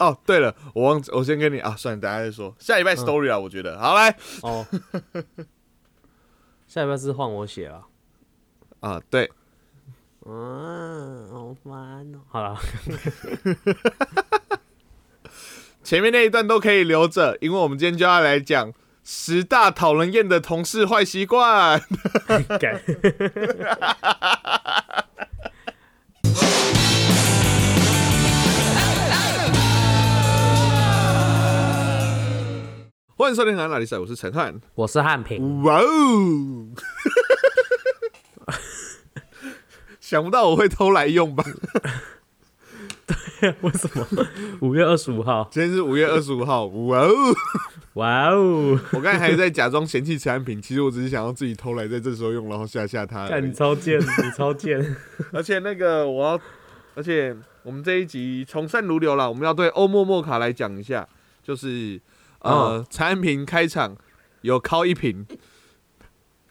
[0.00, 2.56] 哦，对了，我忘记，我先跟你啊，算了，等下再说。
[2.58, 4.66] 下礼拜 story 啊，我觉得好来哦，
[6.66, 7.86] 下礼拜是换我写了。
[8.80, 9.30] 啊，对，
[10.24, 12.20] 嗯，好烦哦。
[12.28, 12.58] 好了，
[15.84, 18.72] 前面那一段都可以留着，因为我们今天就要来讲
[19.04, 21.78] 十大讨人厌的同事坏习惯。
[33.20, 35.62] 欢迎收听《哪里赛》，我是陈汉，我是汉平。
[35.62, 36.68] 哇哦！
[40.00, 41.44] 想不到我会偷来用吧？
[43.06, 44.26] 对，为什么？
[44.62, 46.64] 五月二十五号，今天是五月二十五号。
[46.64, 47.12] 哇哦！
[47.92, 48.80] 哇哦！
[48.92, 53.28] 我刚才还在假装嫌弃陈汉平，其实我只是想要自己偷来，在这时候用，然后吓吓他。
[53.28, 54.96] 看你超贱，你超贱！
[55.30, 56.40] 而且那个我要，
[56.94, 61.06] 而且我们这一集从善如流了，我们要对欧莫莫卡来讲一下，
[61.42, 62.00] 就是。
[62.40, 63.96] 呃，陈安平开场
[64.42, 65.26] 有敲一瓶，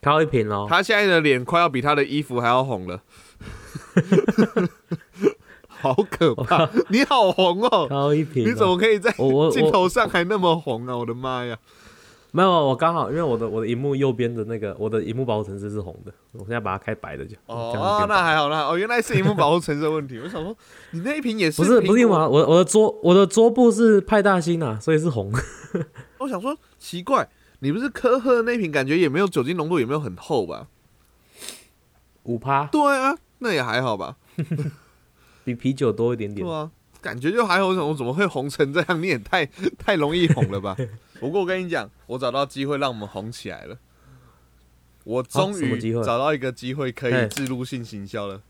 [0.01, 0.67] 敲一瓶哦。
[0.69, 3.01] 他现在的脸快要比他的衣服还要红了，
[5.67, 6.69] 好可怕！
[6.89, 9.11] 你好红哦，敲一瓶，你怎么可以在
[9.51, 10.97] 镜头上还那么红啊？
[10.97, 11.57] 我的妈呀！
[12.31, 20.19] 没有，我刚好因为我的我的荧幕右边的那个我的荧幕保护层次是红的，我现在把它开白的就哦，那还好那哦，原来是荧幕保护层次的问题。
[20.19, 20.55] 我想说，
[20.91, 22.27] 你那一瓶也是 不是不是吗？
[22.27, 25.31] 我我的桌我的桌布是派大星啊，所以是红。
[26.19, 27.27] 我想说奇怪，
[27.59, 30.67] 你不是科喝的那瓶，感觉也没有酒精浓度，也没有很厚吧？
[32.23, 32.65] 五趴？
[32.65, 34.17] 对啊，那也还好吧，
[35.43, 36.45] 比啤酒多一点点。
[36.45, 36.69] 对啊，
[37.01, 37.67] 感觉就还好。
[37.67, 39.01] 我怎么会红成这样？
[39.01, 39.47] 你也太
[39.79, 40.77] 太容易红了吧？
[41.19, 43.77] 不过我跟你讲，我找到机会让我们红起来了。
[45.05, 48.41] 我终于找到一个机会可以自入性行销了。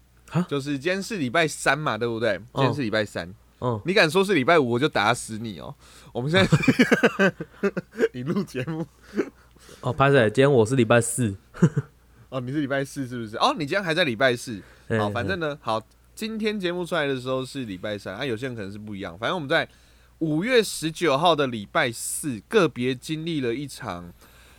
[0.47, 2.39] 就是今天是礼拜三嘛，对不对？
[2.53, 3.33] 今天是礼拜三。
[3.61, 5.73] 嗯，你敢说是礼拜五，我就打死你哦！
[6.13, 7.33] 我们现在
[8.13, 8.85] 你录节目
[9.81, 11.35] 哦，潘仔，今天我是礼拜四。
[12.29, 13.37] 哦，你是礼拜四是不是？
[13.37, 14.61] 哦，你今天还在礼拜四。
[14.97, 15.81] 好，反正呢，好，
[16.13, 19.17] 今天节目出来的时候是礼拜三，啊，有些人可能是不一样。
[19.17, 19.67] 反正我们在。
[20.19, 24.11] 五月十九号的礼拜四，个别经历了一场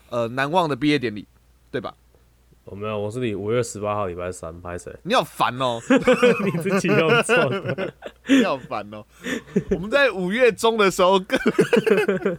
[0.08, 1.26] 呃难忘的毕业典礼，
[1.70, 1.94] 对吧？
[2.64, 4.94] 我没有，我是你五月十八号礼拜三拍谁？
[5.02, 5.78] 你好烦哦！
[6.44, 7.34] 你自己用错，
[8.28, 9.04] 你好烦哦！
[9.70, 11.38] 我们在五月中的时候更，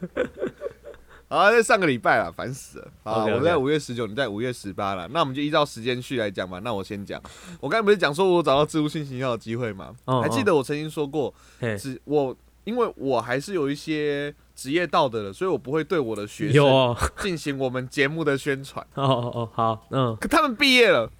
[1.28, 3.26] 好，在上个礼拜了，烦死了啊！
[3.26, 6.60] 我在五月十九，你在五月十八了，那我们就依照时间序来讲嘛。
[6.60, 7.22] 那我先讲，
[7.60, 9.94] 我刚才不是讲说我找到自务性行销的机会吗？
[10.24, 11.32] 还记得我曾经说过，
[11.78, 12.36] 只我。
[12.64, 18.86] 因为我还是有一些职业道德的，所以我不会对我的学生进行我们节目的宣传。
[18.94, 21.12] 哦哦哦，好，嗯，可他们毕业了，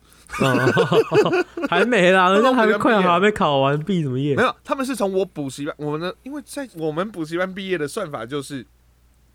[1.68, 4.36] 还没啦，人家还没快还没考完，毕什么业？
[4.36, 8.64] 没有，他们是从我补习班，我们的，因为在我们补习班毕业的算法就是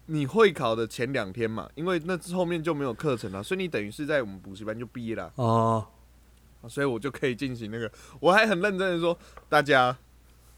[0.06, 5.32] 你会考的前两天嘛，因为那后面就没有课程了，所以你等于是在我们补习班就毕业了。
[5.34, 5.84] 哦，
[6.68, 7.90] 所以我就可以进行那个，
[8.20, 9.18] 我还很认真的说，
[9.48, 9.96] 大家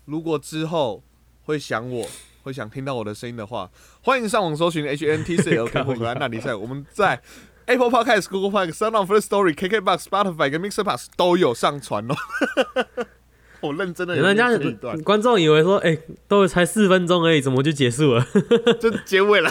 [0.04, 1.02] 如果之后。
[1.48, 2.06] 会想我，
[2.42, 3.70] 会想听到我的声音的话，
[4.02, 6.54] 欢迎上网搜寻 H N T C L K 和安娜比赛。
[6.54, 7.22] 我们在
[7.64, 12.14] Apple Podcast、Google Podcast、Sound On First Story、K K Box、Spotify 跟 Mixer Pass 都有上传哦。
[13.60, 14.50] 我认真的，人家
[15.02, 15.96] 观众以为说，哎，
[16.28, 18.26] 都才四分钟而已，怎么就结束了？
[18.78, 19.50] 就结尾了。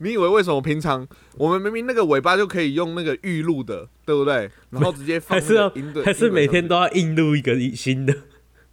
[0.00, 4.50] 你以为为什么平常我们明明那个尾巴就可以用那个预录的，对不对？
[4.68, 5.72] 然后直接还是要
[6.04, 8.14] 还是每天都要硬录一个新的？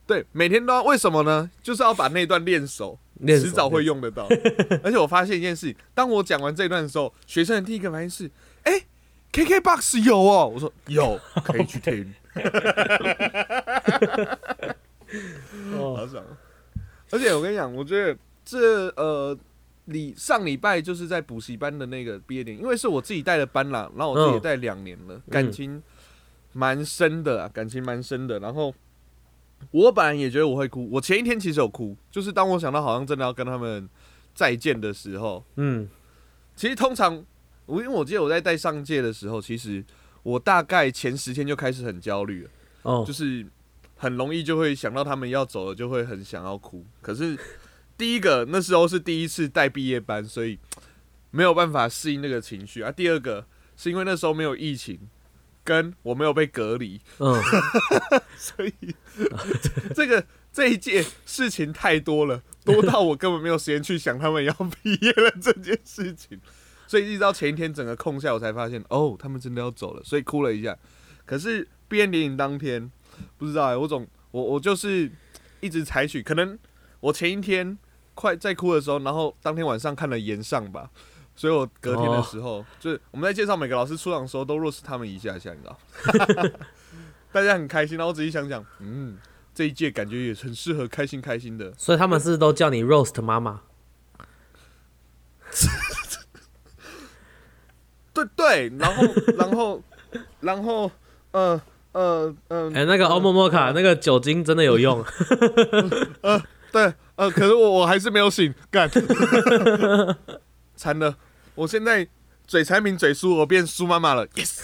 [0.08, 1.50] 对，每天都要为什么呢？
[1.64, 4.28] 就是要把那段练熟，迟早会用得到。
[4.84, 8.30] 而且我发现一件事情，当我讲完这段的时候，学生的第一个反应是：
[8.64, 8.86] 哎
[9.34, 10.52] ，KKBOX 有哦。
[10.54, 12.14] 我说有，可以去听。
[15.76, 16.24] 好爽！
[17.10, 19.36] 而且我跟你讲，我觉得这呃
[19.86, 25.82] 礼上礼拜就是在补习班的那个毕业典礼，因为是我自己带的班啦，然后我自己也带两年了，感情
[26.54, 28.72] 蛮深的啊，感情蛮深的，然后。
[29.72, 33.90] 我本来也觉得我会哭，我前一天其实有哭，就是当我想到好像真的要跟他们
[34.34, 35.90] 再见的时候，嗯，
[36.56, 37.24] 其实通常
[37.66, 39.84] 我因为我记得我在带上届的时候，其实
[40.24, 42.50] 我大概前十天就开始很焦虑了，
[42.84, 43.46] 哦，就是
[43.98, 46.86] 很容易就会想到他们要走了，就会很想要哭。
[47.02, 47.38] 可是
[47.98, 50.58] 第一个那时候是第一次带毕业班，所以
[51.32, 52.92] 没有办法适应那个情绪啊。
[52.92, 55.00] 第二个是因为那时候没有疫情。
[55.66, 57.42] 跟我没有被隔离，嗯，
[58.38, 58.74] 所以
[59.96, 60.24] 这个
[60.54, 66.40] 这一届事情太多了，多到我根本没有时间去想他们要毕业了这件事情，
[66.88, 70.78] 所以一直到前一天整个空下，我才发现哦，他们真的要走了，所以哭了一下。
[71.26, 72.92] 可是毕业典礼当天，
[73.36, 75.12] 不知道哎，我总我我就是
[75.62, 76.58] 一直采取，可能
[77.00, 77.76] 我前一天
[78.14, 80.92] 快在哭的时候，然后当天晚上看了延上吧，
[81.36, 85.78] 所以我隔天的时候，就是我们在介绍每个老师出场的时候，都若是他们一下下，你知道，
[87.32, 87.98] 大家很开心。
[87.98, 89.18] 然后我仔细想想，嗯，
[89.54, 91.74] 这一届感觉也很适合开心开心的。
[91.78, 93.62] 所以他们是都叫你 roast 妈妈。
[98.14, 99.04] 对对，然后
[99.38, 99.84] 然后
[100.40, 100.90] 然后
[101.32, 101.62] 呃
[101.92, 105.04] 呃呃，哎，那个欧莫莫卡那个酒精真的有用。
[106.22, 106.42] 呃，
[106.72, 108.90] 对，呃，可是我我还是没有醒，干，
[110.76, 111.18] 惨了，
[111.56, 112.08] 我现在
[112.46, 114.62] 嘴产品嘴输，我变苏妈妈了，yes，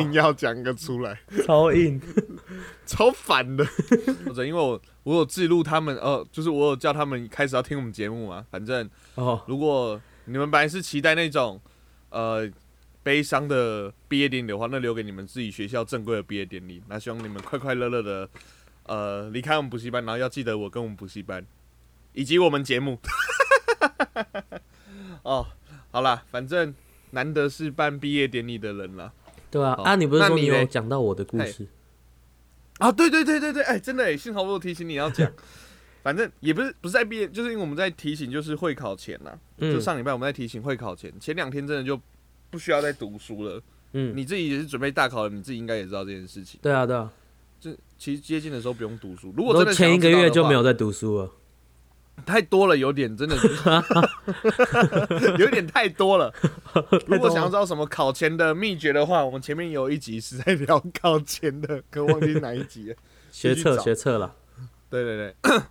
[0.00, 2.00] 硬要讲个出来，超硬，
[2.86, 3.64] 超烦的，
[4.26, 4.80] 或者因为我。
[5.04, 8.46] 我有记录他们，呃，就是我有叫他们开始要听我们节目嘛。
[8.52, 11.60] 反正，哦，如果你们本来是期待那种，
[12.10, 12.48] 呃，
[13.02, 16.80] 悲伤的毕业典礼的话，那留给你们自己学校正规的毕业典礼。
[16.86, 18.30] 那希望你们快快乐乐的，
[18.86, 21.44] 呃，离开我们补习班，然后要记得我跟我们补习班，
[22.12, 22.98] 以及我们节目。
[25.22, 25.46] 哦，
[25.90, 26.74] 好啦，反正
[27.10, 29.12] 难得是办毕业典礼的人了。
[29.50, 31.66] 对啊，啊，你不是说你有讲到我的故事？
[32.78, 35.30] 啊，对对对对对，哎，真的哎，幸好我有提醒你要讲，
[36.02, 42.00] 反正也不是不是在毕业，就是因为我们在提醒，就是会考前呐，就上礼拜我们在提醒会考前，前两天真的就
[42.50, 43.62] 不需要再读书了。
[43.92, 46.58] 嗯，你自己也是准备大考了，你自己应该也知道这件事情。
[46.62, 47.12] 对啊，对啊，
[47.62, 51.30] 就其实接近的时候不用读书，如果真的前一个月就没有在读书了。
[52.26, 53.34] 太多了，有点真的，
[55.38, 56.32] 有点太多了。
[57.06, 62.96] 如果想要知道什么考前的秘诀的话，我们前面有一集是在聊考前的，可忘记哪一集了。
[63.30, 64.34] 学测，学测了。
[64.90, 65.34] 对对对，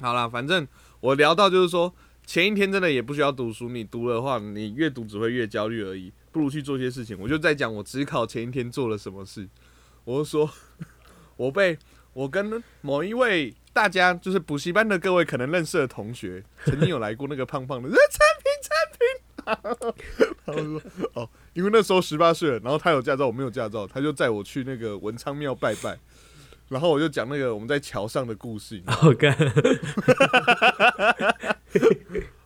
[0.00, 0.66] 好了，反正
[1.00, 1.94] 我聊到就是说，
[2.26, 7.16] 前一天真的也不需要读书，你读的话，你越读只会越焦虑而已，不如去做些事情。
[7.20, 9.48] 我就在讲我只考前一天做了什么事，
[10.08, 10.50] 我就说
[11.36, 11.78] 我被
[12.14, 13.54] 我跟某一位。
[13.70, 20.42] 大家就是补习班的各位可能认识的同学， 曾经有来过那个胖胖的 产品产品。
[20.44, 20.82] 他说
[21.14, 25.96] ：“哦，因为那时候十八岁了，然后他有驾照，我没有驾照，他就载我去那个文昌庙拜拜。
[26.68, 28.82] 然后我就讲那个我们在桥上的故事。
[28.88, 29.32] 好干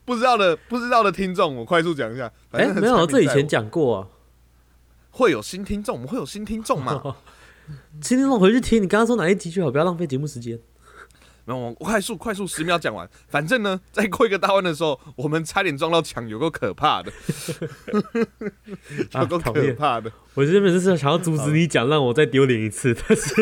[0.05, 2.31] 不知道的不知道的听众，我快速讲一下。
[2.51, 4.09] 哎，没有，这以前讲过啊。
[5.13, 7.17] 会有新听众，我们会有新听众吗？
[8.01, 10.59] 新听众回去听，你刚刚说哪一集就好，不要浪费节目时间。
[11.45, 17.13] 然后快速快速十秒讲完，反正呢，在过一个大弯的时候，我们差点撞到墙，有够可怕的，
[19.15, 20.13] 有够可怕的。
[20.35, 23.35] 我原本是想要阻止你讲，让我再丢脸一次，但是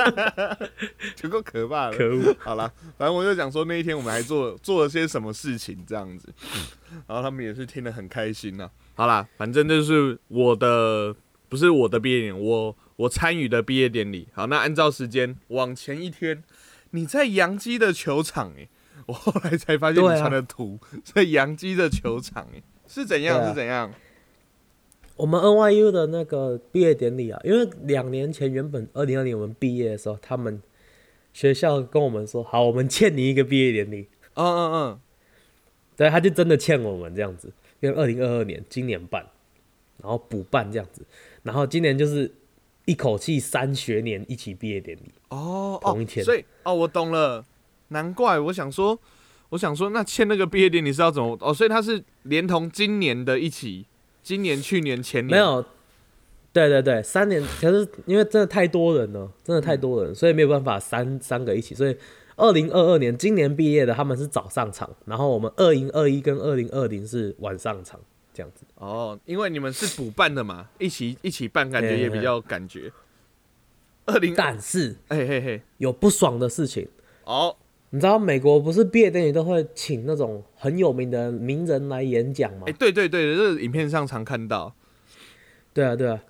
[1.22, 2.34] 有够可怕的，可恶。
[2.38, 6.32] 好了，反正我就讲说那一天我们还做做了些什么事情这样子，
[7.06, 8.70] 然后他们也是听得很开心呐。
[8.94, 11.14] 好啦，反正就是我的
[11.50, 14.28] 不是我的毕业典，我我参与的毕业典礼。
[14.32, 16.42] 好，那按照时间往前一天。
[16.94, 18.68] 你在杨基的球场哎，
[19.06, 23.90] 我后来才发现你传的图在杨基的球场哎，是怎样是怎样？
[25.16, 30.62] 我们 NYU 的那个毕业典礼啊，因为两年前原本二零二零我们毕业的时候，他们
[31.32, 34.08] 学校跟我们说，好，我们欠你一个毕业典礼。
[34.34, 35.00] 嗯嗯嗯，
[35.96, 37.50] 对，他就真的欠我们这样子，
[37.80, 39.24] 因为二零二二年今年办，
[39.96, 41.06] 然后补办这样子，
[41.42, 42.30] 然后今年就是。
[42.84, 47.44] 一口气三学年一起毕业典礼哦，同一天，所以哦，我懂了，
[47.88, 48.98] 难怪我想说，
[49.50, 51.38] 我想说，那签那个毕业典礼是要怎么？
[51.40, 53.86] 哦，所以他是连同今年的一起，
[54.22, 55.64] 今年、去年、前年没有，
[56.52, 61.96] 对对对，三年，可是因为真的太多人了，真的太多人，所以没有办法三三个一起，所以
[62.36, 68.00] 二零二二年今年毕业的他们是早上场，然后我们二零二一跟二零二零是晚上场。
[68.34, 72.90] 这样子哦，因为你们是补办的嘛，一起一起办，感觉也比较感觉。
[74.06, 76.88] 二零，但是，嘿嘿嘿，有不爽的事情
[77.22, 77.56] 哦。
[77.90, 82.64] 你知道美国不是毕业典礼都会请那种很有名的名人来演讲吗？
[82.66, 84.74] 哎，对对对，这影片上常看到。
[85.72, 86.24] 对啊对啊，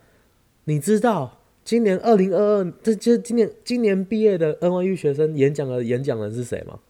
[0.64, 6.80] 你知道今年二零二二，这就今年今年毕业的 NYU 学生演讲的演讲人是谁吗？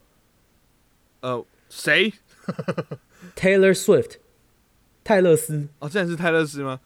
[1.20, 2.12] 呃，谁？
[3.36, 4.16] Taylor Swift。
[5.04, 6.80] 泰勒斯哦，竟然是泰勒斯吗？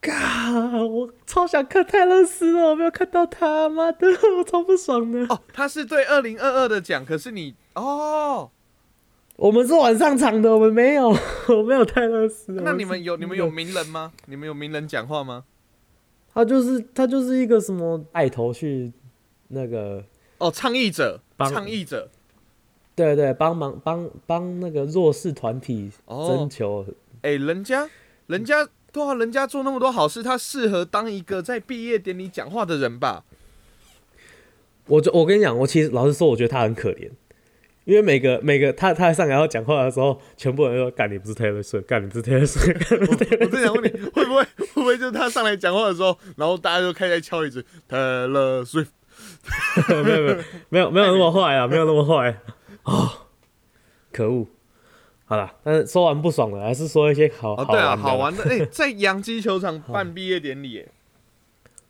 [0.00, 0.50] 嘎，
[0.84, 4.06] 我超想看泰勒斯了，我没有看到他，妈的，
[4.38, 5.20] 我超不爽的。
[5.28, 8.50] 哦，他是对二零二二的奖，可是你哦，
[9.36, 11.08] 我们是晚上场的，我们没有，
[11.48, 12.52] 我没有泰勒斯。
[12.52, 14.12] 那你们有你们有名人吗？
[14.26, 15.44] 你们有名人讲话吗？
[16.34, 18.92] 他就是他就是一个什么带头去
[19.48, 20.04] 那个
[20.38, 22.10] 哦，倡议者，倡议者，
[22.94, 26.84] 对对，帮忙帮帮那个弱势团体征求。
[27.24, 27.88] 哎，人家，
[28.26, 33.24] 人家对啊，人家做那么多好事，他适合当一个在毕业典礼讲话的人吧？
[34.88, 37.10] 我就我跟你讲，我其实老实说，我觉得他很可怜，
[37.86, 43.38] 因为每个每个他他上来要讲话的时候，全部人都说干你不是 Taylor Swift，干你不是 Taylor Swift。
[43.40, 48.88] 我正想问你，会不会会不会就是他上来讲话的时候，然后大家就开始敲椅子 Taylor Swift？
[50.04, 50.36] 没有没有
[50.68, 52.38] 没有没有那么坏啊，没有那么坏
[52.82, 53.24] 啊！
[54.12, 54.46] 可恶！
[55.34, 58.44] 好了，但是说完不爽了，还是说一些好哦，对啊，好好玩的。
[58.48, 60.86] 哎，在洋基球场办毕业典礼，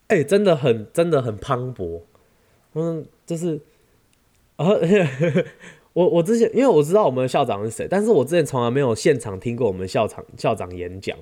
[0.08, 2.02] 哎，真的很真的很磅礴。
[2.72, 3.60] 嗯，就是
[4.56, 4.66] 啊，
[5.92, 11.16] 我我之前因为我知道我们的校长是谁，但是我之前从来没有现场听过我们校长校长演讲。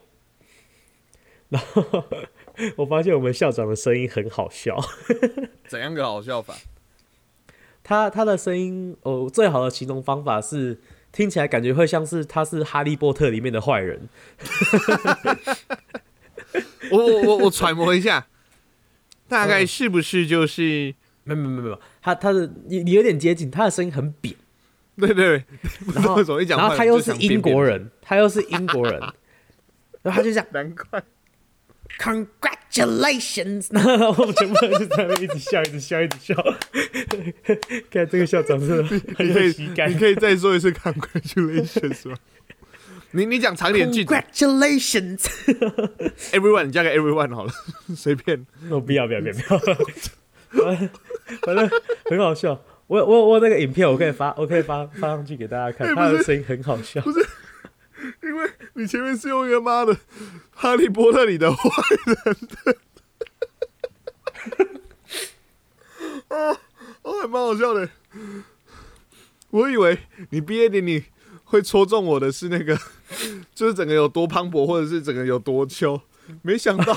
[1.49, 2.05] 然后
[2.77, 4.79] 我发现我们校长的声音很好笑。
[5.67, 6.55] 怎样个好笑法？
[7.83, 10.81] 他他的声音，哦，最好的形容方法是。
[11.13, 14.09] 听起来感觉会像是他是哈利波特里面的坏人。
[16.91, 18.27] 我我我我揣摩一下，
[19.29, 20.95] 大概是不是就是？
[21.25, 24.35] 没没没有没有，他他的你你有点接近，他的声音很扁。
[24.97, 25.45] 对对，
[25.95, 26.17] 然后
[26.49, 29.01] 然后他又是英国人，他又是英国人，
[30.03, 31.03] 然后他就这样，难怪。
[31.99, 33.67] Congratulations！
[33.71, 36.35] 然 后我们全部人就在那一直笑，一直笑，一直笑。
[37.91, 38.83] 看这个校长真的
[39.17, 39.91] 很有喜感。
[39.91, 42.17] 你可以再说一次 Congratulations 吗？
[43.15, 44.05] 你你讲长点句。
[44.05, 47.53] Congratulations！Everyone，你加个 Everyone 好了，
[47.95, 48.47] 随便。
[48.71, 49.59] 我不要不要不要不要。
[51.43, 51.71] 反正
[52.07, 52.59] 很好笑。
[52.87, 55.95] 我我我那个影片我可以发，我可以发发上去给大家看。
[55.95, 57.01] 他的声音很好笑。
[57.03, 57.27] 不是。
[58.23, 59.95] 因为你前面是用一个妈的
[60.51, 61.71] 《哈利波特》里的坏
[62.07, 62.37] 人
[66.29, 66.59] 的，啊，
[67.03, 67.89] 还蛮好笑的。
[69.51, 69.99] 我以为
[70.31, 71.05] 你毕业典礼
[71.45, 72.77] 会戳中我的是那个，
[73.55, 76.01] 就是整个有多磅礴，或者是整个有多秋。
[76.41, 76.97] 没想到，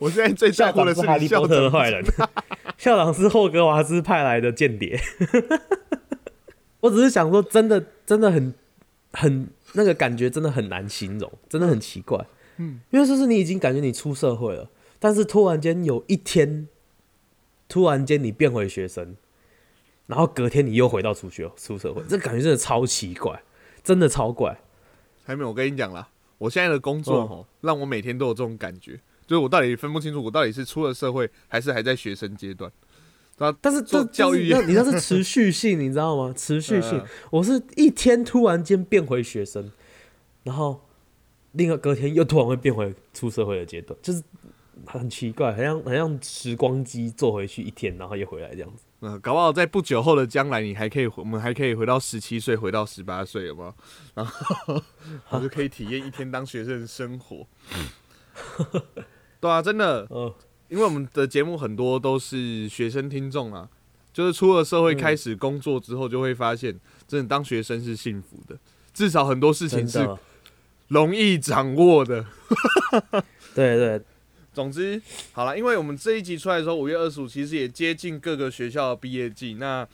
[0.00, 2.04] 我现在最在乎的是哈利波特的坏人，
[2.76, 5.00] 校长是霍格华兹派来的间谍。
[6.80, 8.54] 我只是想说，真的，真的很
[9.12, 9.48] 很。
[9.72, 12.26] 那个感觉真的很难形容，真的很奇怪。
[12.58, 16.68] 嗯，因为就是你已经感觉你出社会了，但是突然间有一天，
[17.68, 19.16] 突然间你变回学生，
[20.06, 23.42] 然后隔天你又回到出去出社会，这感觉真的超奇怪，
[23.82, 24.60] 真的超怪。
[25.24, 32.70] 还没有，我跟你讲啦，我现在的工作哦，让我每天都有这种感觉，就是我到底分不清楚，我到底是出了社会还是还在学生阶段。
[33.44, 33.56] 啊！
[33.60, 36.32] 但是这教育，你那是持续性，你知道吗？
[36.36, 39.70] 持续性，我是一天突然间变回学生，
[40.44, 40.80] 然后
[41.52, 44.22] 另外隔天又突然会变回出社会的阶段，就是
[44.86, 48.82] 很奇怪，好像好像时光机坐回去一天，然后又回来这样子。
[49.00, 53.74] 嗯，搞不好在不久后的将来，你还可以，我们还可以回到十七岁，回到十八岁，有没有？
[54.14, 54.80] 然后
[55.30, 57.46] 我就可以体验一天当学生的生活。
[59.40, 60.06] 对啊，真的。
[60.10, 60.32] 嗯。
[60.72, 63.68] 因为我们的节目很多都是学生听众啊，
[64.10, 66.74] 就是出了社会开始工作之后，就会发现，
[67.06, 68.56] 真的当学生是幸福的，
[68.94, 70.08] 至少很多事情是
[70.88, 72.24] 容易掌握的。
[73.54, 74.00] 对对，
[74.54, 75.00] 总之
[75.32, 79.86] 好了，因为我们这一集出来的时候，五月二十五，其实也接近各个学校的毕业季，那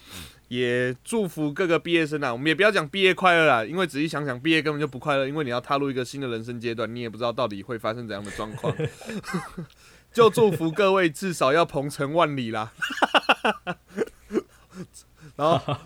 [0.46, 2.32] 也祝福各个毕业生啊。
[2.32, 8.72] 我们也不要讲毕业快乐啦，因为仔细想想，毕业根本就不快乐，因为你要踏入一个新的人生阶段，你也不知道到底会发生怎样的状况。
[10.18, 12.72] 就祝福各位至少要鹏程万里啦，
[15.36, 15.76] 然后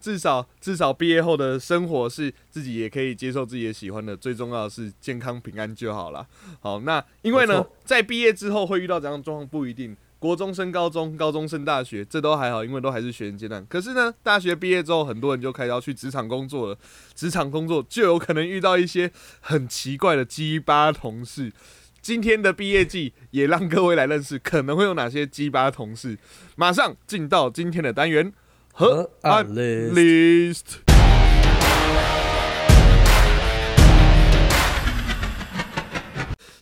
[0.00, 6.26] 至少至少毕业后的生活是自己也可以接受自己的喜欢的，最重要的是健康平安就好了。
[6.60, 13.62] 好，那因为呢，在毕业之后会遇到怎样状况不一定，国中升高中，高中升大学，这都还好，因为都还是学生阶段。
[13.66, 16.78] 可是呢，大学毕业之后，很多人就开始要去职场工作了，
[17.14, 21.52] 职场工作就有可能遇到一些很奇怪的鸡巴同事。
[22.00, 26.16] 今天的毕业季也让各位来认识可能会有哪些鸡巴同事。
[26.56, 28.32] 马上进到今天的单元
[28.72, 30.78] 和 list。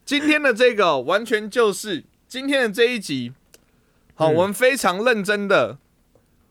[0.04, 3.32] 今天的这个完全就是今天的这一集。
[4.14, 5.78] 好，我们非常认真的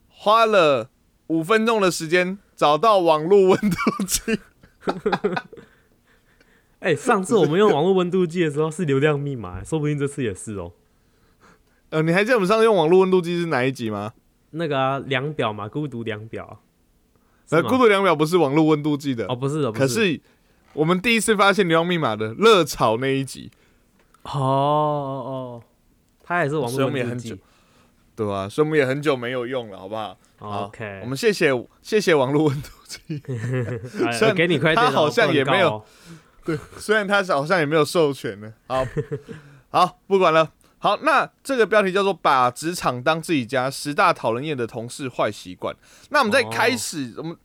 [0.07, 0.89] 花了
[1.27, 4.39] 五分钟的时间找到网络温度计。
[6.85, 10.71] 哎，上次我们用网络温度计的时候是流量密码，说不定这次也是哦。
[11.89, 14.13] 呃，你还记得我们上次用网络温度计是哪一集吗？
[14.51, 16.61] 那个啊量表嘛，孤独量表。
[17.49, 19.71] 呃，孤独量表不是网络温度计的哦，不是的。
[19.71, 20.21] 可是
[20.73, 23.49] 我们第一次发现流量密码的热炒那一集。
[24.21, 25.63] 哦哦，
[26.23, 27.41] 它也是网络温度计，
[28.15, 31.49] 对啊，所以我们也很久没有用了，好不好？OK，我们谢谢
[31.81, 32.99] 谢谢网络温度计。
[34.37, 35.83] 给你快点，他好像也没有。
[36.45, 38.53] 对，虽然他好像也没有授权呢。
[38.67, 38.85] 好，
[39.69, 40.51] 好，不管了。
[40.77, 45.75] 好，那这个标题叫做“把职场当自己家”，十大讨人厌的同事坏习惯。
[46.09, 47.35] 那我们在开始，我们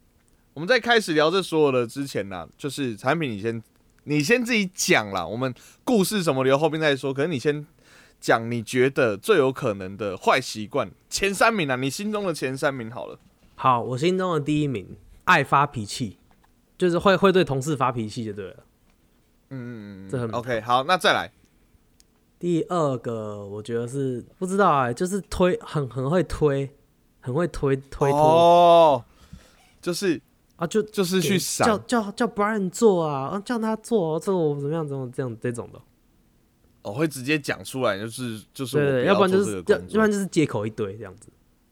[0.52, 3.62] 我们在开始聊这所有的之前呢，就是产品，你先
[4.04, 5.26] 你先自己讲啦。
[5.26, 5.54] 我们
[5.85, 7.14] 故事什么留后面再说。
[7.14, 7.66] 可是你先
[8.21, 11.76] 讲，你觉得最有可能的坏习惯前三名啊？
[11.76, 13.19] 你心中的前三名好了。
[13.54, 14.87] 好，我心中的第一名，
[15.25, 16.19] 爱发脾气，
[16.76, 18.57] 就是会会对同事发脾气就对了。
[19.50, 20.61] 嗯嗯嗯，这很 OK。
[20.61, 21.30] 好，那再来。
[22.38, 26.75] 第二个，我觉得是不知道哎，就是推很很会推，
[27.21, 29.04] 很会推推哦，
[29.83, 30.19] 就是
[30.57, 35.78] 啊，就就是去叫叫叫 Brian 做啊，啊叫他做，这我怎么样怎么这样这种的，
[36.80, 41.28] 我会直接讲出来，就是就是对，要不然就是要不然就是借口一堆这样子，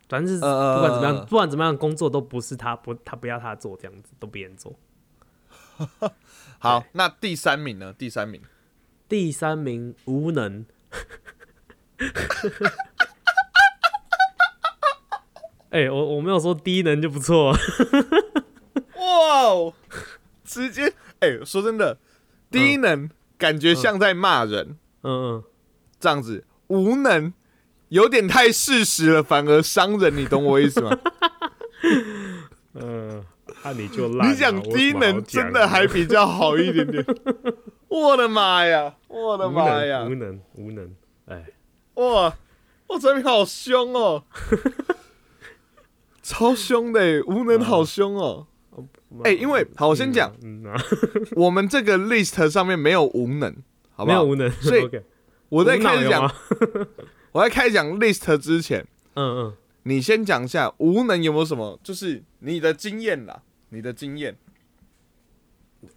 [0.07, 4.75] 反正就是不管怎么样，不管怎么样工作都不是他不他不要他做这样子，都别人做。
[6.59, 7.93] 好，那第三名呢？
[7.93, 8.43] 第三名。
[9.09, 10.67] 第三名无能，
[15.71, 17.53] 哎，我我没有说低能就不错，
[18.97, 19.73] 哇哦，
[20.45, 21.97] 直接哎，说真的，
[22.51, 25.45] 低能感觉像在骂人，嗯嗯，
[25.99, 27.33] 这样子无能
[27.89, 30.99] 有点太事实了，反而伤人，你懂我意思吗？
[32.75, 33.25] 嗯，
[33.69, 37.05] 那你就烂，你讲低能真的还比较好一点点。
[37.89, 38.95] 我的妈呀！
[39.09, 40.05] 我的妈呀！
[40.05, 40.91] 无能无能，
[41.27, 41.45] 哎，
[41.95, 42.35] 哇！
[42.87, 44.25] 哇，陈明好凶哦，
[46.23, 48.47] 超凶的，无能好凶哦。
[49.25, 50.35] 哎，因为好，我先讲，
[51.37, 53.55] 我们这个 list 上面没有无能，
[53.95, 54.25] 好不好？
[54.25, 54.89] 没有无能，所以
[55.51, 56.31] 我在开始讲，
[57.33, 64.37] 我在开始讲 list 之前，嗯嗯，你先讲一下无能有没有什么，就是你的经验啦，你的经验。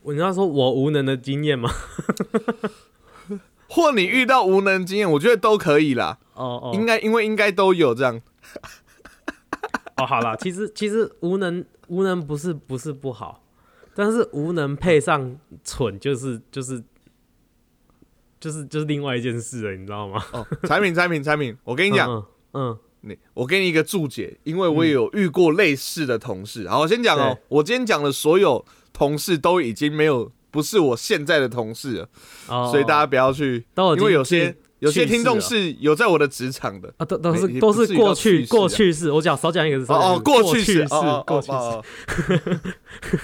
[0.04, 1.70] 我你要说我无能的经验吗？
[3.68, 6.20] 或你遇到无能经验，我觉得都可以啦。
[6.34, 8.22] 哦哦，应该因为应该都有这样。
[9.98, 13.44] 哦，好了，其实其实无能无能不是不是不好，
[13.96, 16.84] 但是无能配上蠢，就是就是
[18.40, 20.24] 就是就是另外一件事了，你知道吗？
[20.34, 26.68] 哦，产品产品产品，我跟你讲，嗯，你我给你一个注解，因为我也有遇过类似的同事。
[26.68, 28.66] 好，我先讲哦，我今天讲的所有。
[28.94, 32.10] 同事都已经没有不是我现在的同事了，
[32.70, 33.66] 所以大家不要去，
[33.98, 39.10] 因为有些有些听众是有在我的职场的啊，都都是都是过去过去式。
[39.10, 40.86] 我讲少讲一个字哦，过去式
[41.26, 41.82] 过去式，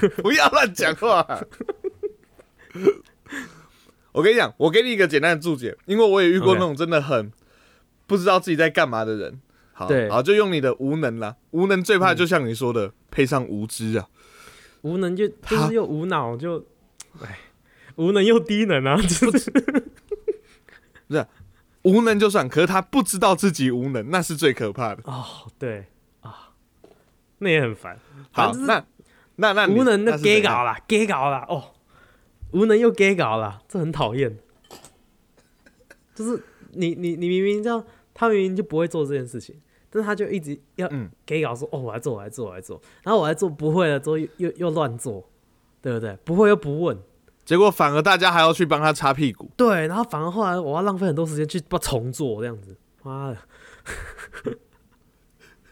[0.23, 1.45] 不要乱讲话。
[4.13, 7.31] 我跟你讲，我给你一个简单的注解，因为我也遇过那种真的很
[8.07, 9.39] 不知道自己在干嘛的人。
[9.77, 14.09] 好，对好，就用你的无能啦，无能最怕就像你说的，配上无知啊。
[14.81, 16.65] 无能就就是又无脑就，
[17.21, 17.37] 哎，
[17.95, 18.97] 无能又低能啊！
[18.97, 19.51] 就是，
[21.07, 21.27] 不是
[21.83, 25.03] 无能就算，可是他不知道自己无能，那是最可怕的。
[25.05, 25.23] 哦，
[25.59, 25.85] 对
[26.21, 26.49] 啊，
[27.37, 27.99] 那也很烦。
[28.31, 28.83] 好，那
[29.35, 31.75] 那那无能的 gay 搞了，gay 搞了哦，
[32.51, 34.39] 无能又 gay 搞了，这很讨厌。
[36.15, 37.85] 就是你你你明明知道
[38.15, 39.55] 他明明就不会做这件事情。
[39.89, 40.89] 但是他就一直要
[41.25, 45.29] 给稿说哦，我来做，我来做，我来做，然后我来做不会了之后又又又乱做，
[45.81, 46.17] 对不对？
[46.23, 46.97] 不会又不问，
[47.45, 49.49] 结果反而大家还要去帮他擦屁股。
[49.55, 53.37] 对，然后反而后来我要浪费很多时间去把重做这样子，妈的，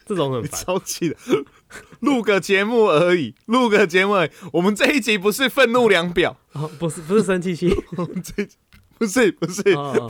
[0.06, 1.16] 这种很超气的。
[2.00, 4.14] 录个节目而已，录个节目，
[4.54, 6.38] 我们这一集不是愤怒量表，
[6.80, 8.48] 不是不是生气气， 我们这
[8.98, 9.62] 不是不是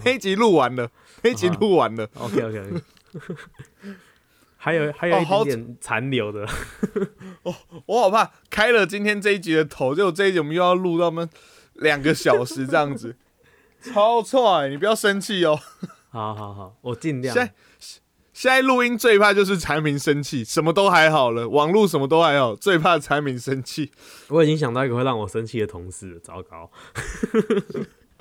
[0.04, 0.91] 那一集录完了，
[1.24, 2.82] 那一集录完了，OK OK OK。
[4.58, 6.47] 还有还有一点点残留的，
[7.43, 7.54] 哦，
[7.86, 11.30] 我好怕开了今天这一集的头，就这一集我们又要录到们
[11.73, 13.15] 两个小时这样子，
[13.82, 15.60] 超错，你不要生气哦。
[16.10, 17.36] 好好好，我尽量。
[17.36, 17.54] 现在
[18.34, 23.91] 现在录音最怕就是产品生气，什么都还好了，网络什么都还好，最怕产品生气。
[24.30, 26.71] 我已经想到一个会让我生气的同事，糟糕。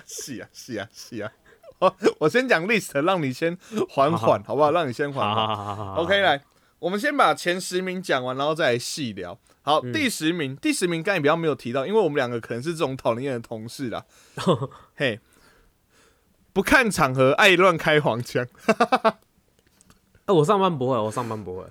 [0.06, 1.32] 是啊是啊是啊。
[2.18, 3.56] 我先讲 list，让你先
[3.88, 4.70] 缓缓，好不好？
[4.70, 5.94] 让你先缓缓。
[5.96, 6.42] OK，来，
[6.78, 9.38] 我们先把前十名讲完，然后再来细聊。
[9.62, 14.04] 好，第十名，第十名刚才比较没有提到，因为我们两个可能是这种讨厌的同事啦。
[14.94, 15.20] 嘿，
[16.52, 18.46] 不看场合，爱乱开黄腔。
[20.26, 21.64] 哎，我上班不会，我上班不会。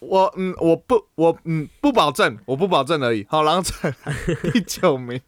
[0.00, 3.26] 我嗯，我不，我嗯，不保证，我不保证而已。
[3.28, 4.14] 好，然后再来
[4.52, 5.20] 第九名。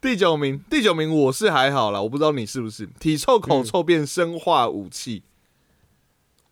[0.00, 5.24] 第九名，第九名，我是还好啦，我不知道你是不是体臭口臭变生化武器。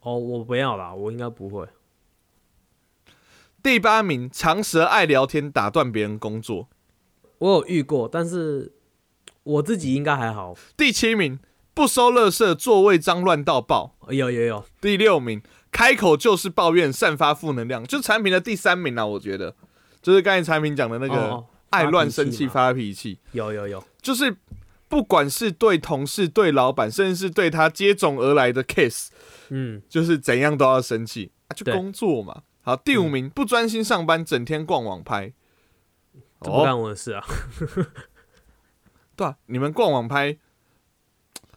[0.00, 1.66] 哦，我不要啦，我应该不会。
[3.62, 6.68] 第八名，长舌爱聊天，打断别人工作。
[7.38, 8.72] 我有遇过，但是
[9.42, 10.54] 我自己应该还好。
[10.76, 11.38] 第七名，
[11.74, 13.96] 不收垃圾，座位脏乱到爆。
[14.08, 14.64] 有有有。
[14.80, 17.84] 第六名，开口就是抱怨，散发负能量。
[17.84, 19.54] 就产品的第三名啊，我觉得
[20.02, 23.18] 就是刚才产品讲的那个爱乱生气、发脾气。
[23.32, 24.36] 有有有，就是
[24.88, 29.08] 不管是对同事、对老板，甚至是对他接踵而来的 case，
[29.48, 32.42] 嗯，就是怎样都要生气啊，就工作嘛。
[32.62, 35.32] 好，第五名，不专心上班，整天逛网拍。
[36.38, 37.24] 不干我的事啊！
[39.16, 40.36] 对啊，你们逛网拍，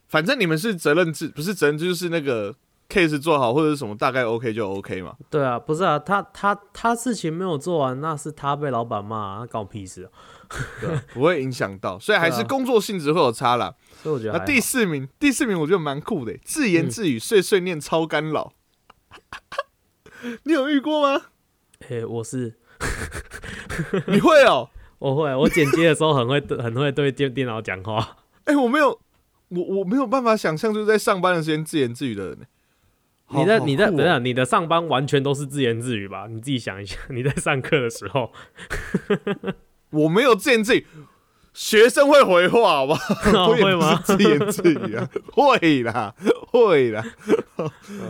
[0.07, 2.55] 反正你们是责任制，不是责任制，就是那个
[2.89, 5.15] case 做好或者什么大概 OK 就 OK 嘛。
[5.29, 10.09] 对啊，不是啊，他他他事情没有做完，那是他被老板骂，那关我屁事啊！
[11.13, 13.75] 不会影响到，所以还是工作性质会有差啦。
[14.01, 18.51] 所以我觉得，第四名，第四名我觉得蛮酷的，自言自语、碎碎念、超干扰。
[20.43, 21.25] 你有遇过吗？
[21.87, 22.57] 诶，我是。
[24.07, 28.17] 你会哦，我会，我剪接的时候很会很会对电电脑讲话。
[28.45, 28.89] 哎，我没有，
[29.49, 32.39] 我我没有办法想象，就是在上班的时间自言自语的人。
[33.31, 36.27] 你在你在等等，你的上班完全都是自言自语吧？
[36.27, 38.31] 你自己想一下， 你在上课的时候，
[39.91, 40.85] 我没有自言自语，
[41.53, 43.49] 学生会回话，好不好？
[43.53, 44.01] 会吗？
[44.03, 46.15] 自言自语啊，会啦，
[46.51, 47.03] 会啦。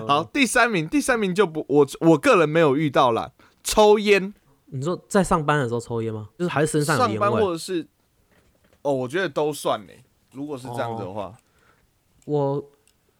[0.08, 3.32] 好，第三名，第三名就不，我我个人没有遇到啦，
[3.64, 4.34] 抽烟。
[4.72, 6.30] 你说在上班的时候抽烟吗？
[6.38, 7.86] 就是还是身上上班或者是
[8.84, 9.94] 哦，我觉得都算呢。
[10.32, 11.34] 如果是这样子的话，
[12.26, 12.64] 我